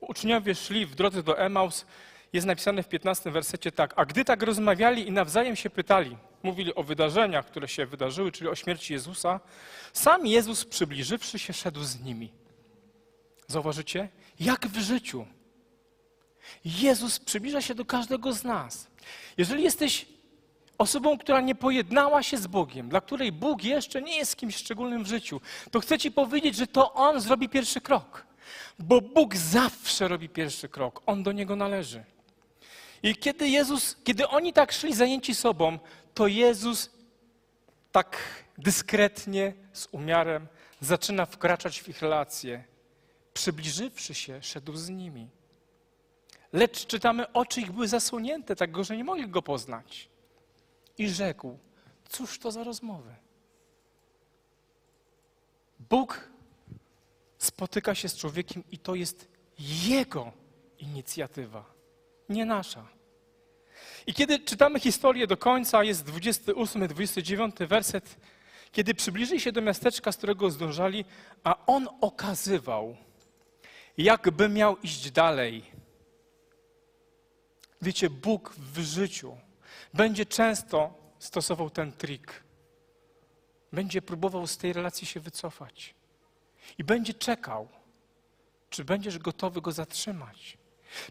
uczniowie 0.00 0.55
szli 0.55 0.87
w 0.87 0.94
drodze 0.94 1.22
do 1.22 1.38
Emaus, 1.38 1.87
jest 2.32 2.46
napisane 2.46 2.82
w 2.82 2.88
15 2.88 3.30
wersecie 3.30 3.72
tak. 3.72 3.94
A 3.96 4.04
gdy 4.04 4.24
tak 4.24 4.42
rozmawiali 4.42 5.08
i 5.08 5.12
nawzajem 5.12 5.56
się 5.56 5.70
pytali, 5.70 6.16
mówili 6.42 6.74
o 6.74 6.82
wydarzeniach, 6.82 7.46
które 7.46 7.68
się 7.68 7.86
wydarzyły, 7.86 8.32
czyli 8.32 8.50
o 8.50 8.54
śmierci 8.54 8.92
Jezusa, 8.92 9.40
sam 9.92 10.26
Jezus 10.26 10.64
przybliżywszy 10.64 11.38
się 11.38 11.52
szedł 11.52 11.82
z 11.82 12.00
nimi. 12.00 12.32
Zauważycie? 13.46 14.08
Jak 14.40 14.66
w 14.66 14.80
życiu. 14.80 15.26
Jezus 16.64 17.18
przybliża 17.18 17.60
się 17.60 17.74
do 17.74 17.84
każdego 17.84 18.32
z 18.32 18.44
nas. 18.44 18.90
Jeżeli 19.38 19.62
jesteś 19.62 20.06
osobą, 20.78 21.18
która 21.18 21.40
nie 21.40 21.54
pojednała 21.54 22.22
się 22.22 22.36
z 22.36 22.46
Bogiem, 22.46 22.88
dla 22.88 23.00
której 23.00 23.32
Bóg 23.32 23.64
jeszcze 23.64 24.02
nie 24.02 24.16
jest 24.16 24.36
kimś 24.36 24.56
szczególnym 24.56 25.04
w 25.04 25.06
życiu, 25.06 25.40
to 25.70 25.80
chcę 25.80 25.98
Ci 25.98 26.10
powiedzieć, 26.10 26.56
że 26.56 26.66
to 26.66 26.94
On 26.94 27.20
zrobi 27.20 27.48
pierwszy 27.48 27.80
krok. 27.80 28.26
Bo 28.78 29.00
Bóg 29.00 29.36
zawsze 29.36 30.08
robi 30.08 30.28
pierwszy 30.28 30.68
krok. 30.68 31.02
On 31.06 31.22
do 31.22 31.32
Niego 31.32 31.56
należy. 31.56 32.04
I 33.02 33.16
kiedy 33.16 33.48
Jezus, 33.48 33.96
kiedy 34.04 34.28
oni 34.28 34.52
tak 34.52 34.72
szli 34.72 34.94
zajęci 34.94 35.34
sobą, 35.34 35.78
to 36.14 36.26
Jezus 36.26 36.90
tak 37.92 38.18
dyskretnie, 38.58 39.54
z 39.72 39.88
umiarem 39.92 40.46
zaczyna 40.80 41.26
wkraczać 41.26 41.80
w 41.82 41.88
ich 41.88 42.02
relacje. 42.02 42.64
Przybliżywszy 43.34 44.14
się, 44.14 44.42
szedł 44.42 44.76
z 44.76 44.88
nimi. 44.88 45.28
Lecz 46.52 46.86
czytamy, 46.86 47.32
oczy 47.32 47.60
ich 47.60 47.72
były 47.72 47.88
zasłonięte, 47.88 48.56
tak 48.56 48.70
go, 48.70 48.84
że 48.84 48.96
nie 48.96 49.04
mogli 49.04 49.28
go 49.28 49.42
poznać. 49.42 50.08
I 50.98 51.08
rzekł, 51.08 51.58
cóż 52.08 52.38
to 52.38 52.50
za 52.52 52.64
rozmowy? 52.64 53.14
Bóg 55.90 56.30
spotyka 57.38 57.94
się 57.94 58.08
z 58.08 58.16
człowiekiem 58.16 58.64
i 58.70 58.78
to 58.78 58.94
jest 58.94 59.28
jego 59.88 60.32
inicjatywa, 60.78 61.64
nie 62.30 62.44
nasza. 62.44 62.86
I 64.06 64.14
kiedy 64.14 64.38
czytamy 64.38 64.80
historię 64.80 65.26
do 65.26 65.36
końca, 65.36 65.84
jest 65.84 66.04
28, 66.04 66.88
29 66.88 67.54
werset, 67.58 68.16
kiedy 68.72 68.94
przybliżyli 68.94 69.40
się 69.40 69.52
do 69.52 69.62
miasteczka, 69.62 70.12
z 70.12 70.16
którego 70.16 70.50
zdążali, 70.50 71.04
a 71.44 71.66
on 71.66 71.88
okazywał, 72.00 72.96
jakby 73.98 74.48
miał 74.48 74.76
iść 74.76 75.10
dalej. 75.10 75.64
Wiecie, 77.82 78.10
Bóg 78.10 78.54
w 78.54 78.80
życiu 78.80 79.36
będzie 79.94 80.26
często 80.26 80.94
stosował 81.18 81.70
ten 81.70 81.92
trik. 81.92 82.42
Będzie 83.72 84.02
próbował 84.02 84.46
z 84.46 84.56
tej 84.56 84.72
relacji 84.72 85.06
się 85.06 85.20
wycofać. 85.20 85.94
I 86.78 86.84
będzie 86.84 87.14
czekał, 87.14 87.68
czy 88.70 88.84
będziesz 88.84 89.18
gotowy 89.18 89.60
go 89.60 89.72
zatrzymać. 89.72 90.58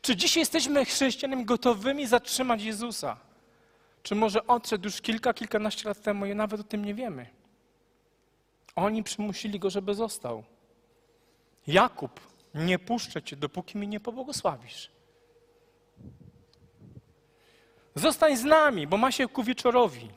Czy 0.01 0.15
dzisiaj 0.15 0.41
jesteśmy 0.41 0.85
chrześcijanami 0.85 1.45
gotowymi 1.45 2.07
zatrzymać 2.07 2.63
Jezusa? 2.63 3.17
Czy 4.03 4.15
może 4.15 4.47
odszedł 4.47 4.85
już 4.85 5.01
kilka, 5.01 5.33
kilkanaście 5.33 5.87
lat 5.87 6.01
temu 6.01 6.25
i 6.25 6.35
nawet 6.35 6.61
o 6.61 6.63
tym 6.63 6.85
nie 6.85 6.93
wiemy? 6.93 7.29
Oni 8.75 9.03
przymusili 9.03 9.59
go, 9.59 9.69
żeby 9.69 9.95
został. 9.95 10.43
Jakub, 11.67 12.19
nie 12.55 12.79
puszczę 12.79 13.21
cię, 13.21 13.35
dopóki 13.35 13.77
mi 13.77 13.87
nie 13.87 13.99
pobłogosławisz. 13.99 14.91
Zostań 17.95 18.37
z 18.37 18.43
nami, 18.43 18.87
bo 18.87 18.97
ma 18.97 19.11
się 19.11 19.27
ku 19.27 19.43
wieczorowi. 19.43 20.09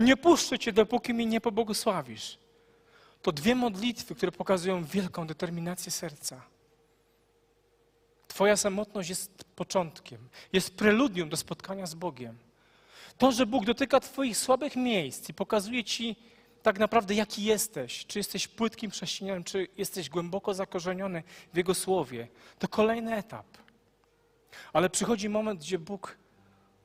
Nie 0.00 0.16
puszczę 0.16 0.58
cię, 0.58 0.72
dopóki 0.72 1.14
mi 1.14 1.26
nie 1.26 1.40
pobłogosławisz. 1.40 2.38
To 3.22 3.32
dwie 3.32 3.54
modlitwy, 3.54 4.14
które 4.14 4.32
pokazują 4.32 4.84
wielką 4.84 5.26
determinację 5.26 5.92
serca. 5.92 6.42
Twoja 8.30 8.56
samotność 8.56 9.08
jest 9.08 9.44
początkiem, 9.44 10.28
jest 10.52 10.76
preludium 10.76 11.28
do 11.28 11.36
spotkania 11.36 11.86
z 11.86 11.94
Bogiem. 11.94 12.38
To, 13.18 13.32
że 13.32 13.46
Bóg 13.46 13.64
dotyka 13.64 14.00
Twoich 14.00 14.36
słabych 14.36 14.76
miejsc 14.76 15.28
i 15.28 15.34
pokazuje 15.34 15.84
Ci 15.84 16.16
tak 16.62 16.78
naprawdę, 16.78 17.14
jaki 17.14 17.44
jesteś, 17.44 18.06
czy 18.06 18.18
jesteś 18.18 18.48
płytkim 18.48 18.90
chrześcijaninem, 18.90 19.44
czy 19.44 19.68
jesteś 19.76 20.08
głęboko 20.08 20.54
zakorzeniony 20.54 21.22
w 21.52 21.56
Jego 21.56 21.74
słowie, 21.74 22.28
to 22.58 22.68
kolejny 22.68 23.14
etap. 23.14 23.46
Ale 24.72 24.90
przychodzi 24.90 25.28
moment, 25.28 25.60
gdzie 25.60 25.78
Bóg 25.78 26.18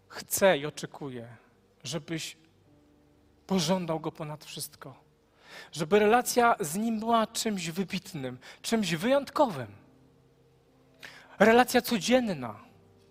chce 0.08 0.58
i 0.58 0.66
oczekuje, 0.66 1.28
żebyś 1.84 2.38
pożądał 3.48 4.00
Go 4.00 4.12
ponad 4.12 4.46
wszystko. 4.46 4.96
Żeby 5.72 6.00
relacja 6.00 6.56
z 6.60 6.76
Nim 6.76 7.00
była 7.00 7.28
czymś 7.28 7.70
wybitnym, 7.70 8.38
czymś 8.62 8.96
wyjątkowym. 8.96 9.85
Relacja 11.40 11.82
codzienna. 11.82 12.56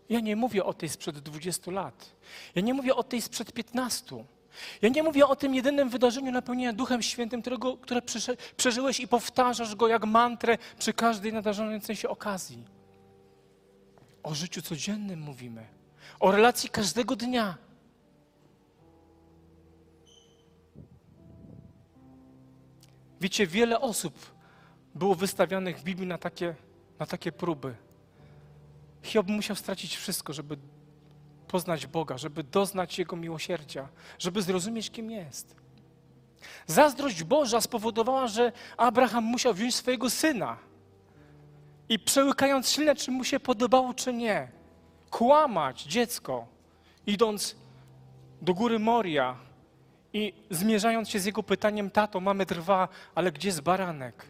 Ja 0.09 0.21
nie 0.21 0.37
mówię 0.37 0.65
o 0.65 0.75
tej 0.75 0.89
sprzed 0.89 1.19
20 1.19 1.71
lat. 1.71 2.17
Ja 2.55 2.63
nie 2.63 2.75
mówię 2.75 2.95
o 2.95 3.03
tej 3.03 3.23
sprzed 3.23 3.53
15. 3.53 4.25
Ja 4.83 4.89
nie 4.89 5.03
mówię 5.03 5.27
o 5.27 5.37
tym 5.37 5.55
jedynym 5.55 5.89
wydarzeniu 5.89 6.33
napełnienia 6.33 6.73
Duchem 6.73 7.03
Świętym, 7.03 7.41
którego, 7.41 7.77
które 7.77 8.03
przeżyłeś 8.57 9.01
i 9.01 9.09
powtarzasz 9.09 9.75
go 9.75 9.89
jak 9.89 10.05
mantrę 10.05 10.59
przy 10.79 10.93
każdej 10.93 11.33
nadarzającej 11.33 11.97
się 11.97 12.09
okazji. 12.09 12.65
O 14.23 14.35
życiu 14.35 14.63
codziennym 14.63 15.21
mówimy. 15.21 15.67
O 16.21 16.31
relacji 16.31 16.71
każdego 16.71 17.17
dnia. 17.17 17.57
Wiecie, 23.21 23.47
wiele 23.47 23.81
osób 23.81 24.35
było 24.95 25.15
wystawianych 25.15 25.79
w 25.79 25.85
Biblii 25.85 26.07
na 26.07 26.19
takie, 26.19 26.55
na 26.99 27.07
takie 27.07 27.33
próby. 27.33 27.75
Hiob 29.05 29.29
musiał 29.29 29.57
stracić 29.57 29.97
wszystko, 29.97 30.33
żeby 30.33 30.57
poznać 31.49 31.87
Boga, 31.87 32.19
żeby 32.19 32.43
doznać 32.43 32.99
Jego 32.99 33.17
miłosierdzia, 33.17 33.89
żeby 34.19 34.43
zrozumieć, 34.43 34.91
kim 34.91 35.11
jest. 35.11 35.57
Zazdrość 36.67 37.25
Boża 37.25 37.61
spowodowała, 37.61 38.27
że 38.27 38.53
Abraham 38.77 39.25
musiał 39.25 39.55
wziąć 39.55 39.75
swojego 39.75 40.11
syna 40.11 40.57
i 41.89 41.99
przełykając 41.99 42.69
silne, 42.69 42.95
czy 42.95 43.11
mu 43.11 43.25
się 43.25 43.41
podobało, 43.41 43.95
czy 43.95 44.13
nie, 44.13 44.49
kłamać 45.11 45.83
dziecko, 45.83 46.47
idąc 47.07 47.57
do 48.43 48.55
góry 48.55 48.79
Moria 48.79 49.37
i 50.13 50.33
zmierzając 50.51 51.09
się 51.09 51.19
z 51.19 51.25
jego 51.25 51.43
pytaniem, 51.43 51.91
tato, 51.91 52.21
mamy 52.21 52.47
drwa, 52.47 52.89
ale 53.15 53.33
gdzie 53.33 53.49
jest 53.49 53.61
baranek? 53.61 54.27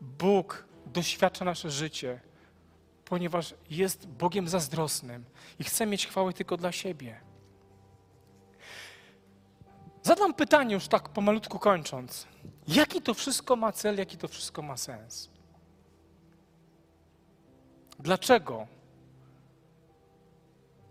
Bóg 0.00 0.66
doświadcza 0.94 1.44
nasze 1.44 1.70
życie, 1.70 2.20
ponieważ 3.04 3.54
jest 3.70 4.06
Bogiem 4.06 4.48
zazdrosnym 4.48 5.24
i 5.58 5.64
chce 5.64 5.86
mieć 5.86 6.06
chwałę 6.06 6.32
tylko 6.32 6.56
dla 6.56 6.72
siebie. 6.72 7.20
Zadam 10.02 10.34
pytanie 10.34 10.74
już 10.74 10.88
tak 10.88 11.08
pomalutku 11.08 11.58
kończąc. 11.58 12.26
Jaki 12.68 13.02
to 13.02 13.14
wszystko 13.14 13.56
ma 13.56 13.72
cel, 13.72 13.98
jaki 13.98 14.16
to 14.16 14.28
wszystko 14.28 14.62
ma 14.62 14.76
sens? 14.76 15.30
Dlaczego? 17.98 18.66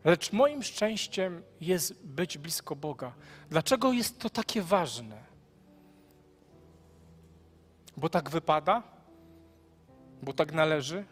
Lecz 0.03 0.31
moim 0.31 0.63
szczęściem 0.63 1.43
jest 1.61 2.05
być 2.05 2.37
blisko 2.37 2.75
Boga. 2.75 3.13
Dlaczego 3.49 3.91
jest 3.91 4.19
to 4.19 4.29
takie 4.29 4.61
ważne? 4.61 5.23
Bo 7.97 8.09
tak 8.09 8.29
wypada? 8.29 8.92
Bo 10.23 10.33
tak 10.33 10.53
należy? 10.53 11.05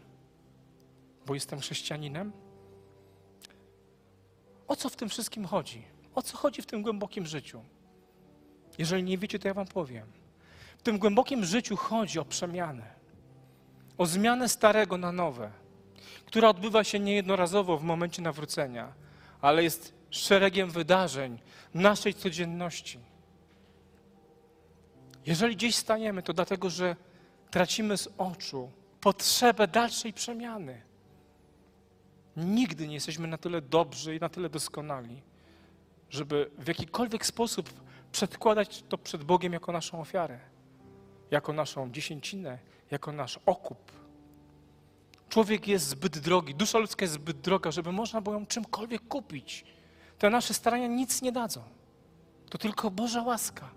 Bo 1.26 1.34
jestem 1.34 1.60
chrześcijaninem? 1.60 2.32
O 4.68 4.76
co 4.76 4.90
w 4.90 4.96
tym 4.96 5.10
wszystkim 5.10 5.46
chodzi? 5.46 5.84
O 6.16 6.22
co 6.22 6.38
chodzi 6.38 6.62
w 6.62 6.66
tym 6.66 6.82
głębokim 6.82 7.26
życiu? 7.26 7.64
Jeżeli 8.78 9.04
nie 9.04 9.18
wiecie, 9.18 9.40
to 9.40 9.48
ja 9.48 9.54
wam 9.54 9.68
powiem. 9.68 10.08
W 10.78 10.82
tym 10.82 11.00
głębokim 11.00 11.46
życiu 11.46 11.76
chodzi 11.76 12.20
o 12.20 12.26
przemianę. 12.26 12.94
O 13.98 14.06
zmianę 14.06 14.50
starego 14.50 14.98
na 14.98 15.12
nowe, 15.12 15.52
która 16.26 16.50
odbywa 16.50 16.84
się 16.84 17.00
niejednorazowo 17.00 17.78
w 17.78 17.84
momencie 17.84 18.22
nawrócenia, 18.22 18.94
ale 19.42 19.64
jest 19.64 19.94
szeregiem 20.10 20.70
wydarzeń 20.70 21.40
naszej 21.74 22.14
codzienności. 22.14 23.00
Jeżeli 25.26 25.56
gdzieś 25.56 25.76
staniemy, 25.76 26.24
to 26.24 26.34
dlatego, 26.34 26.70
że 26.70 26.96
tracimy 27.52 27.98
z 27.98 28.10
oczu 28.18 28.72
potrzebę 29.02 29.68
dalszej 29.68 30.14
przemiany. 30.14 30.82
Nigdy 32.38 32.88
nie 32.88 32.94
jesteśmy 32.94 33.28
na 33.28 33.38
tyle 33.38 33.62
dobrzy 33.62 34.16
i 34.16 34.20
na 34.20 34.30
tyle 34.30 34.50
doskonali, 34.50 35.22
żeby 36.10 36.52
w 36.58 36.68
jakikolwiek 36.68 37.26
sposób 37.26 37.74
przedkładać 38.12 38.84
to 38.90 38.98
przed 38.98 39.24
Bogiem 39.24 39.54
jako 39.54 39.72
naszą 39.72 40.02
ofiarę, 40.02 40.40
jako 41.32 41.54
naszą 41.54 41.92
dziesięcinę, 41.92 42.60
jako 42.92 43.12
nasz 43.12 43.40
okup. 43.46 43.92
Człowiek 45.30 45.68
jest 45.68 45.88
zbyt 45.88 46.20
drogi, 46.20 46.56
dusza 46.56 46.78
ludzka 46.78 47.04
jest 47.04 47.14
zbyt 47.14 47.42
droga, 47.42 47.72
żeby 47.72 47.92
można 47.92 48.22
było 48.22 48.36
ją 48.36 48.46
czymkolwiek 48.46 49.08
kupić. 49.08 49.66
Te 50.18 50.30
nasze 50.30 50.54
starania 50.54 50.88
nic 50.88 51.22
nie 51.22 51.32
dadzą. 51.32 51.64
To 52.50 52.58
tylko 52.58 52.92
Boża 52.92 53.22
łaska. 53.24 53.70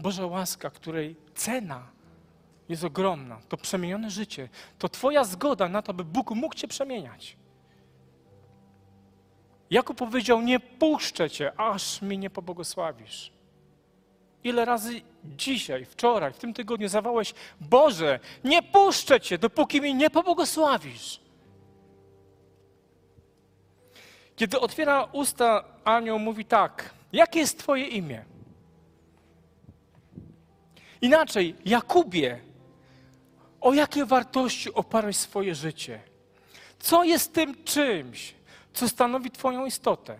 Boża 0.00 0.26
łaska, 0.26 0.70
której 0.70 1.16
cena 1.34 1.86
jest 2.68 2.84
ogromna. 2.84 3.38
To 3.48 3.56
przemienione 3.56 4.10
życie. 4.10 4.48
To 4.78 4.88
Twoja 4.88 5.24
zgoda 5.24 5.68
na 5.68 5.82
to, 5.82 5.94
by 5.94 6.04
Bóg 6.04 6.30
mógł 6.30 6.54
Cię 6.54 6.68
przemieniać. 6.68 7.36
Jakub 9.70 9.98
powiedział: 9.98 10.40
Nie 10.40 10.60
puszczę 10.60 11.30
Cię, 11.30 11.60
aż 11.60 12.02
mnie 12.02 12.16
nie 12.16 12.30
pobłogosławisz. 12.30 13.32
Ile 14.44 14.64
razy 14.64 15.00
dzisiaj, 15.24 15.84
wczoraj, 15.84 16.32
w 16.32 16.38
tym 16.38 16.54
tygodniu 16.54 16.88
zawałeś: 16.88 17.34
Boże, 17.60 18.20
nie 18.44 18.62
puszczę 18.62 19.20
Cię, 19.20 19.38
dopóki 19.38 19.80
mi 19.80 19.94
nie 19.94 20.10
pobłogosławisz. 20.10 21.20
Kiedy 24.36 24.60
otwiera 24.60 25.08
usta 25.12 25.64
anioł, 25.84 26.18
mówi 26.18 26.44
tak: 26.44 26.94
Jakie 27.12 27.38
jest 27.38 27.58
Twoje 27.58 27.86
imię? 27.86 28.29
Inaczej, 31.00 31.56
Jakubie, 31.64 32.40
o 33.60 33.74
jakie 33.74 34.06
wartości 34.06 34.74
oparłeś 34.74 35.16
swoje 35.16 35.54
życie? 35.54 36.00
Co 36.78 37.04
jest 37.04 37.32
tym 37.32 37.64
czymś, 37.64 38.34
co 38.72 38.88
stanowi 38.88 39.30
Twoją 39.30 39.66
istotę? 39.66 40.18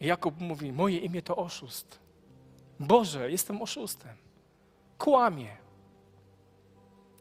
Jakub 0.00 0.40
mówi: 0.40 0.72
Moje 0.72 0.98
imię 0.98 1.22
to 1.22 1.36
oszust. 1.36 1.98
Boże, 2.80 3.30
jestem 3.30 3.62
oszustem. 3.62 4.16
Kłamie. 4.98 5.56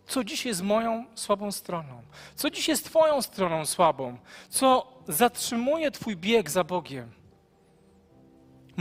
Co 0.08 0.24
dziś 0.24 0.46
jest 0.46 0.62
moją 0.62 1.06
słabą 1.16 1.52
stroną? 1.52 2.02
Co 2.36 2.50
dziś 2.50 2.68
jest 2.68 2.86
Twoją 2.86 3.22
stroną 3.22 3.66
słabą? 3.66 4.18
Co 4.50 4.94
zatrzymuje 5.08 5.92
Twój 5.92 6.18
bieg 6.18 6.50
za 6.50 6.64
Bogiem? 6.64 7.12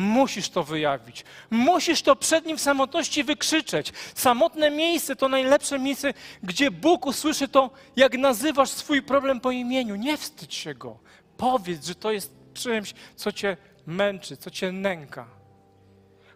Musisz 0.01 0.49
to 0.49 0.65
wyjawić. 0.65 1.25
Musisz 1.51 2.03
to 2.03 2.17
przed 2.17 2.47
Nim 2.47 2.59
w 2.59 2.61
samotności 2.61 3.25
wykrzyczeć. 3.25 3.93
Samotne 4.15 4.71
miejsce 4.71 5.17
to 5.17 5.29
najlepsze 5.29 5.79
miejsce, 5.79 6.15
gdzie 6.43 6.71
Bóg 6.71 7.07
usłyszy 7.07 7.49
to, 7.49 7.71
jak 7.97 8.19
nazywasz 8.19 8.71
swój 8.71 9.03
problem 9.03 9.41
po 9.41 9.51
imieniu. 9.51 9.97
Nie 9.97 10.17
wstydź 10.17 10.55
się 10.55 10.75
Go. 10.75 10.99
Powiedz, 11.37 11.87
że 11.87 11.95
to 11.95 12.13
jest 12.13 12.33
czymś, 12.55 12.95
co 13.17 13.33
Cię 13.33 13.57
męczy, 13.87 14.37
co 14.37 14.51
Cię 14.51 14.73
nęka. 14.73 15.27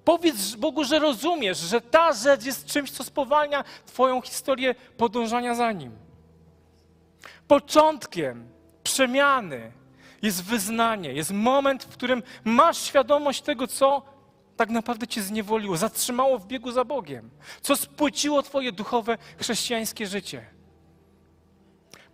Powiedz 0.04 0.54
Bogu, 0.54 0.84
że 0.84 0.98
rozumiesz, 0.98 1.58
że 1.58 1.80
ta 1.80 2.12
rzecz 2.12 2.44
jest 2.44 2.66
czymś, 2.66 2.90
co 2.90 3.04
spowalnia 3.04 3.64
Twoją 3.86 4.20
historię 4.20 4.74
podążania 4.96 5.54
za 5.54 5.72
Nim. 5.72 5.92
Początkiem 7.48 8.48
przemiany 8.82 9.72
jest 10.24 10.44
wyznanie, 10.44 11.12
jest 11.12 11.30
moment, 11.30 11.84
w 11.84 11.88
którym 11.88 12.22
masz 12.44 12.78
świadomość 12.78 13.42
tego, 13.42 13.66
co 13.66 14.02
tak 14.56 14.70
naprawdę 14.70 15.06
cię 15.06 15.22
zniewoliło, 15.22 15.76
zatrzymało 15.76 16.38
w 16.38 16.46
biegu 16.46 16.72
za 16.72 16.84
Bogiem, 16.84 17.30
co 17.60 17.76
spłyciło 17.76 18.42
twoje 18.42 18.72
duchowe, 18.72 19.18
chrześcijańskie 19.38 20.06
życie. 20.06 20.46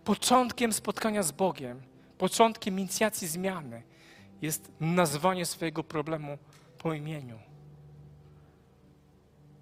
Początkiem 0.03 0.73
spotkania 0.73 1.23
z 1.23 1.31
Bogiem, 1.31 1.81
początkiem 2.17 2.79
inicjacji 2.79 3.27
zmiany 3.27 3.83
jest 4.41 4.71
nazwanie 4.79 5.45
swojego 5.45 5.83
problemu 5.83 6.37
po 6.77 6.93
imieniu. 6.93 7.39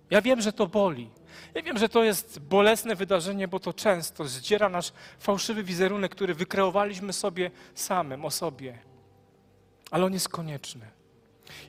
Ja 0.10 0.22
wiem, 0.22 0.42
że 0.42 0.54
to 0.54 0.68
boli. 0.68 1.10
Ja 1.56 1.62
wiem, 1.62 1.78
że 1.78 1.89
to 1.89 2.04
jest 2.04 2.39
bolesne 2.39 2.96
wydarzenie, 2.96 3.48
bo 3.48 3.60
to 3.60 3.74
często 3.74 4.28
zdziera 4.28 4.70
nasz 4.70 4.92
fałszywy 5.20 5.63
wizerunek, 5.63 6.12
który 6.12 6.34
wykreowaliśmy 6.34 7.13
sobie 7.13 7.52
samym, 7.76 8.26
o 8.26 8.32
sobie. 8.32 8.80
Ale 9.92 10.06
on 10.06 10.13
jest 10.13 10.30
konieczny. 10.30 10.86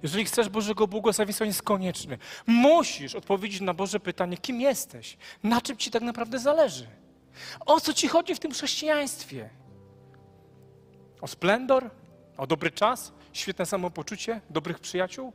Jeżeli 0.03 0.25
chcesz 0.25 0.49
Bożego 0.49 0.87
błogosławieństwa, 0.87 1.45
on 1.45 1.49
jest 1.49 1.63
konieczny. 1.63 2.19
Musisz 2.47 3.15
odpowiedzieć 3.15 3.61
na 3.61 3.75
Boże 3.75 4.01
pytanie, 4.01 4.37
kim 4.37 4.61
jesteś? 4.61 5.17
Na 5.43 5.61
czym 5.61 5.77
ci 5.77 5.91
tak 5.91 6.03
naprawdę 6.03 6.39
zależy? 6.39 6.87
O 7.67 7.81
co 7.81 7.95
ci 7.95 8.09
chodzi 8.09 8.35
w 8.35 8.41
tym 8.41 8.53
chrześcijaństwie? 8.53 9.51
O 11.21 11.29
splendor? 11.29 11.91
O 12.37 12.47
dobry 12.47 12.71
czas? 12.71 13.13
Świetne 13.33 13.67
samopoczucie? 13.67 14.41
Dobrych 14.51 14.79
przyjaciół? 14.79 15.33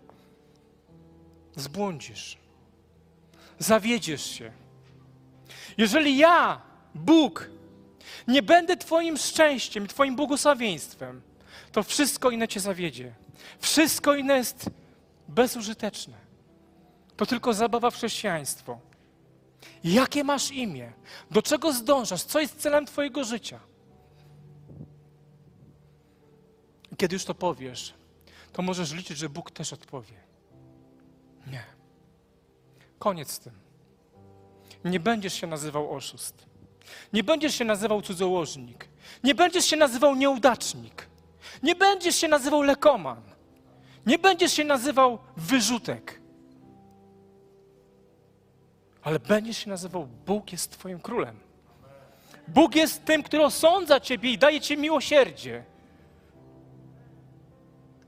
Zbłądzisz 1.56 2.45
zawiedziesz 3.60 4.26
się. 4.26 4.52
Jeżeli 5.78 6.18
ja, 6.18 6.62
Bóg, 6.96 7.50
nie 8.28 8.41
będę 8.41 8.78
Twoim 8.78 9.18
szczęściem, 9.18 9.88
Twoim 9.88 10.15
błogosławieństwem, 10.15 11.22
to 11.72 11.84
wszystko 11.84 12.30
inne 12.30 12.48
Cię 12.48 12.60
zawiedzie. 12.60 13.13
Wszystko 13.60 14.15
inne 14.15 14.38
jest 14.38 14.70
bezużyteczne. 15.28 16.18
To 17.18 17.26
tylko 17.26 17.54
zabawa 17.54 17.91
w 17.91 17.96
chrześcijaństwo. 17.96 18.80
Jakie 19.84 20.24
masz 20.24 20.52
imię? 20.52 20.94
Do 21.32 21.41
czego 21.41 21.74
zdążasz? 21.74 22.24
Co 22.24 22.39
jest 22.39 22.56
celem 22.60 22.86
Twojego 22.86 23.24
życia? 23.24 23.60
Kiedy 26.98 27.15
już 27.15 27.26
to 27.26 27.36
powiesz, 27.36 27.94
to 28.54 28.62
możesz 28.62 28.94
liczyć, 28.94 29.18
że 29.18 29.30
Bóg 29.30 29.52
też 29.52 29.74
odpowie. 29.74 30.13
Nie. 31.48 31.75
Koniec 33.06 33.32
z 33.32 33.39
tym. 33.39 33.54
Nie 34.86 35.00
będziesz 35.00 35.34
się 35.34 35.48
nazywał 35.48 35.94
oszust. 35.96 36.46
Nie 37.13 37.24
będziesz 37.24 37.56
się 37.56 37.65
nazywał 37.65 38.02
cudzołożnik. 38.02 38.88
Nie 39.24 39.36
będziesz 39.36 39.65
się 39.65 39.78
nazywał 39.78 40.15
nieudacznik. 40.15 41.08
Nie 41.63 41.76
będziesz 41.76 42.15
się 42.15 42.28
nazywał 42.28 42.62
lekoman. 42.62 43.22
Nie 44.06 44.20
będziesz 44.20 44.54
się 44.54 44.63
nazywał 44.63 45.20
wyrzutek. 45.38 46.22
Ale 49.02 49.20
będziesz 49.20 49.58
się 49.58 49.70
nazywał 49.70 50.08
Bóg 50.26 50.52
jest 50.52 50.72
Twoim 50.72 51.00
królem. 51.00 51.39
Bóg 52.48 52.76
jest 52.76 53.06
tym, 53.06 53.24
który 53.24 53.44
osądza 53.44 54.00
Ciebie 54.00 54.32
i 54.32 54.38
daje 54.38 54.62
Ci 54.62 54.78
miłosierdzie. 54.78 55.63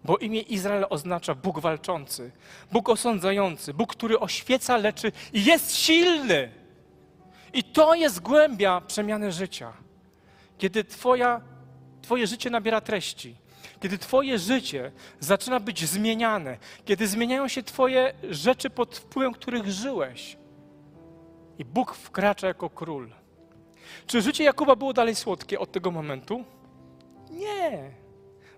Bo 0.08 0.18
imię 0.18 0.42
Izrael 0.42 0.86
oznacza 0.90 1.36
Bóg 1.36 1.60
walczący, 1.60 2.32
Bóg 2.72 2.90
osądzający, 2.90 3.74
Bóg, 3.74 3.96
który 3.96 4.20
oświeca, 4.20 4.78
leczy 4.78 5.12
i 5.34 5.46
jest 5.46 5.76
silny. 5.76 6.52
I 7.54 7.64
to 7.64 7.96
jest 7.96 8.20
głębia 8.20 8.82
przemiany 8.82 9.32
życia. 9.32 9.74
Kiedy 10.58 10.84
twoja, 10.84 11.42
Twoje 12.02 12.28
życie 12.28 12.50
nabiera 12.50 12.82
treści, 12.82 13.36
kiedy 13.80 13.98
Twoje 13.98 14.40
życie 14.40 14.92
zaczyna 15.20 15.60
być 15.60 15.86
zmieniane, 15.86 16.58
kiedy 16.86 17.08
zmieniają 17.08 17.48
się 17.48 17.64
Twoje 17.64 18.14
rzeczy 18.30 18.70
pod 18.70 18.98
wpływem 18.98 19.34
których 19.34 19.72
żyłeś. 19.72 20.38
I 21.60 21.66
Bóg 21.66 21.96
wkracza 21.96 22.48
jako 22.48 22.70
król. 22.70 23.12
Czy 24.06 24.22
życie 24.22 24.44
Jakuba 24.44 24.76
było 24.76 24.94
dalej 24.94 25.16
słodkie 25.16 25.60
od 25.60 25.72
tego 25.72 25.92
momentu? 25.92 26.44
Nie 27.32 28.07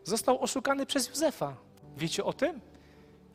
został 0.09 0.41
oszukany 0.43 0.85
przez 0.85 1.09
Józefa. 1.09 1.55
Wiecie 1.97 2.23
o 2.23 2.33
tym? 2.33 2.61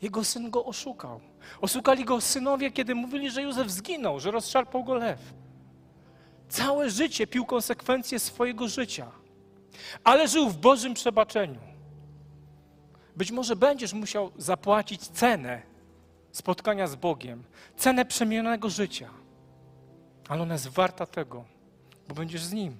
Jego 0.02 0.24
syn 0.24 0.50
go 0.50 0.64
oszukał. 0.64 1.20
Oszukali 1.60 2.04
go 2.04 2.20
synowie, 2.20 2.70
kiedy 2.70 2.94
mówili, 2.94 3.30
że 3.30 3.42
Józef 3.42 3.70
zginął, 3.70 4.20
że 4.20 4.30
rozszarpał 4.30 4.84
go 4.84 4.94
lew. 4.94 5.34
Całe 6.48 6.90
życie 6.90 7.26
pił 7.26 7.44
konsekwencje 7.46 8.18
swojego 8.18 8.68
życia, 8.68 9.10
ale 10.04 10.28
żył 10.28 10.48
w 10.48 10.56
Bożym 10.56 10.94
przebaczeniu. 10.94 11.60
Być 13.16 13.32
może 13.32 13.56
będziesz 13.56 13.92
musiał 13.92 14.30
zapłacić 14.38 15.08
cenę 15.08 15.62
spotkania 16.32 16.86
z 16.86 16.94
Bogiem, 16.94 17.44
cenę 17.76 18.04
przemienionego 18.04 18.70
życia, 18.70 19.10
ale 20.28 20.42
ona 20.42 20.54
jest 20.54 20.68
warta 20.68 21.06
tego, 21.06 21.44
bo 22.08 22.14
będziesz 22.14 22.44
z 22.44 22.52
Nim. 22.52 22.76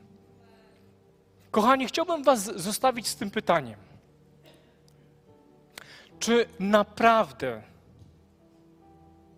Kochani, 1.55 1.87
chciałbym 1.87 2.23
Was 2.25 2.45
zostawić 2.45 3.09
z 3.09 3.17
tym 3.17 3.31
pytaniem. 3.31 3.79
Czy 6.19 6.47
naprawdę 6.61 7.63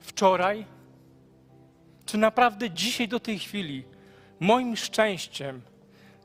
wczoraj, 0.01 0.67
czy 2.07 2.19
naprawdę 2.19 2.71
dzisiaj 2.71 3.09
do 3.09 3.21
tej 3.21 3.39
chwili 3.39 3.85
moim 4.41 4.77
szczęściem 4.77 5.63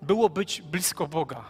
było 0.01 0.29
być 0.29 0.61
blisko 0.61 1.07
Boga? 1.07 1.45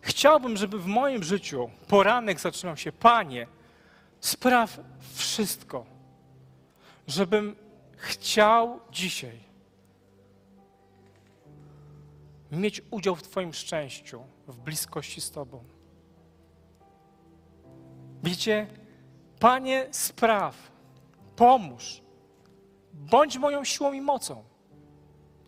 Chciałbym, 0.00 0.56
żeby 0.56 0.78
w 0.78 0.86
moim 0.86 1.22
życiu 1.22 1.70
poranek 1.88 2.40
zaczynał 2.40 2.76
się, 2.76 2.92
Panie, 2.92 3.46
spraw 4.20 4.80
wszystko, 5.14 5.86
żebym 7.06 7.56
chciał 7.96 8.80
dzisiaj 8.90 9.38
mieć 12.56 12.82
udział 12.90 13.16
w 13.16 13.22
Twoim 13.22 13.54
szczęściu, 13.54 14.22
w 14.46 14.56
bliskości 14.56 15.20
z 15.20 15.30
Tobą. 15.30 15.64
Wiecie, 18.22 18.66
Panie, 19.40 19.86
spraw, 19.90 20.70
pomóż, 21.36 22.02
bądź 22.92 23.38
moją 23.38 23.64
siłą 23.64 23.92
i 23.92 24.00
mocą. 24.00 24.44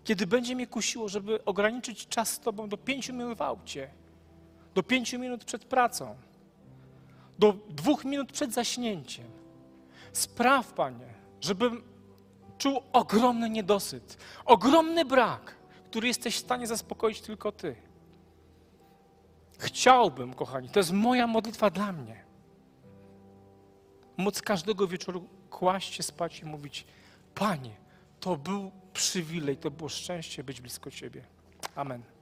Kiedy 0.04 0.26
będzie 0.26 0.54
mnie 0.54 0.66
kusiło, 0.66 1.09
żeby 1.09 1.44
ograniczyć 1.44 2.09
czas 2.09 2.30
z 2.30 2.40
Tobą 2.40 2.68
do 2.68 2.76
pięciu 2.76 3.12
minut 3.12 3.38
w 3.38 3.42
aucie, 3.42 3.90
do 4.74 4.82
pięciu 4.82 5.18
minut 5.18 5.44
przed 5.44 5.64
pracą, 5.64 6.16
do 7.38 7.52
dwóch 7.52 8.04
minut 8.04 8.32
przed 8.32 8.52
zaśnięciem. 8.52 9.26
Spraw, 10.12 10.72
Panie, 10.72 11.14
żebym 11.40 11.82
czuł 12.59 12.82
ogromny 12.92 13.50
niedosyt, 13.50 14.18
ogromny 14.44 15.04
brak, 15.04 15.57
który 15.91 16.09
jesteś 16.09 16.37
w 16.37 16.41
stanie 16.41 16.66
zaspokoić 16.66 17.20
tylko 17.20 17.53
Ty. 17.53 17.76
Chciałbym, 19.59 20.34
kochani, 20.34 20.68
to 20.68 20.80
jest 20.80 20.93
moja 20.93 21.26
modlitwa 21.26 21.70
dla 21.70 21.93
mnie, 21.93 22.24
móc 24.16 24.43
każdego 24.43 24.89
wieczoru 24.89 25.28
kłaść 25.51 25.95
się 25.95 26.03
spać 26.03 26.41
i 26.41 26.45
mówić: 26.45 26.87
Panie, 27.34 27.76
to 28.20 28.37
był 28.37 28.70
przywilej, 28.93 29.57
to 29.57 29.70
było 29.70 29.89
szczęście 29.89 30.45
być 30.45 30.61
blisko 30.61 30.91
Ciebie. 30.91 31.24
Amen. 31.74 32.15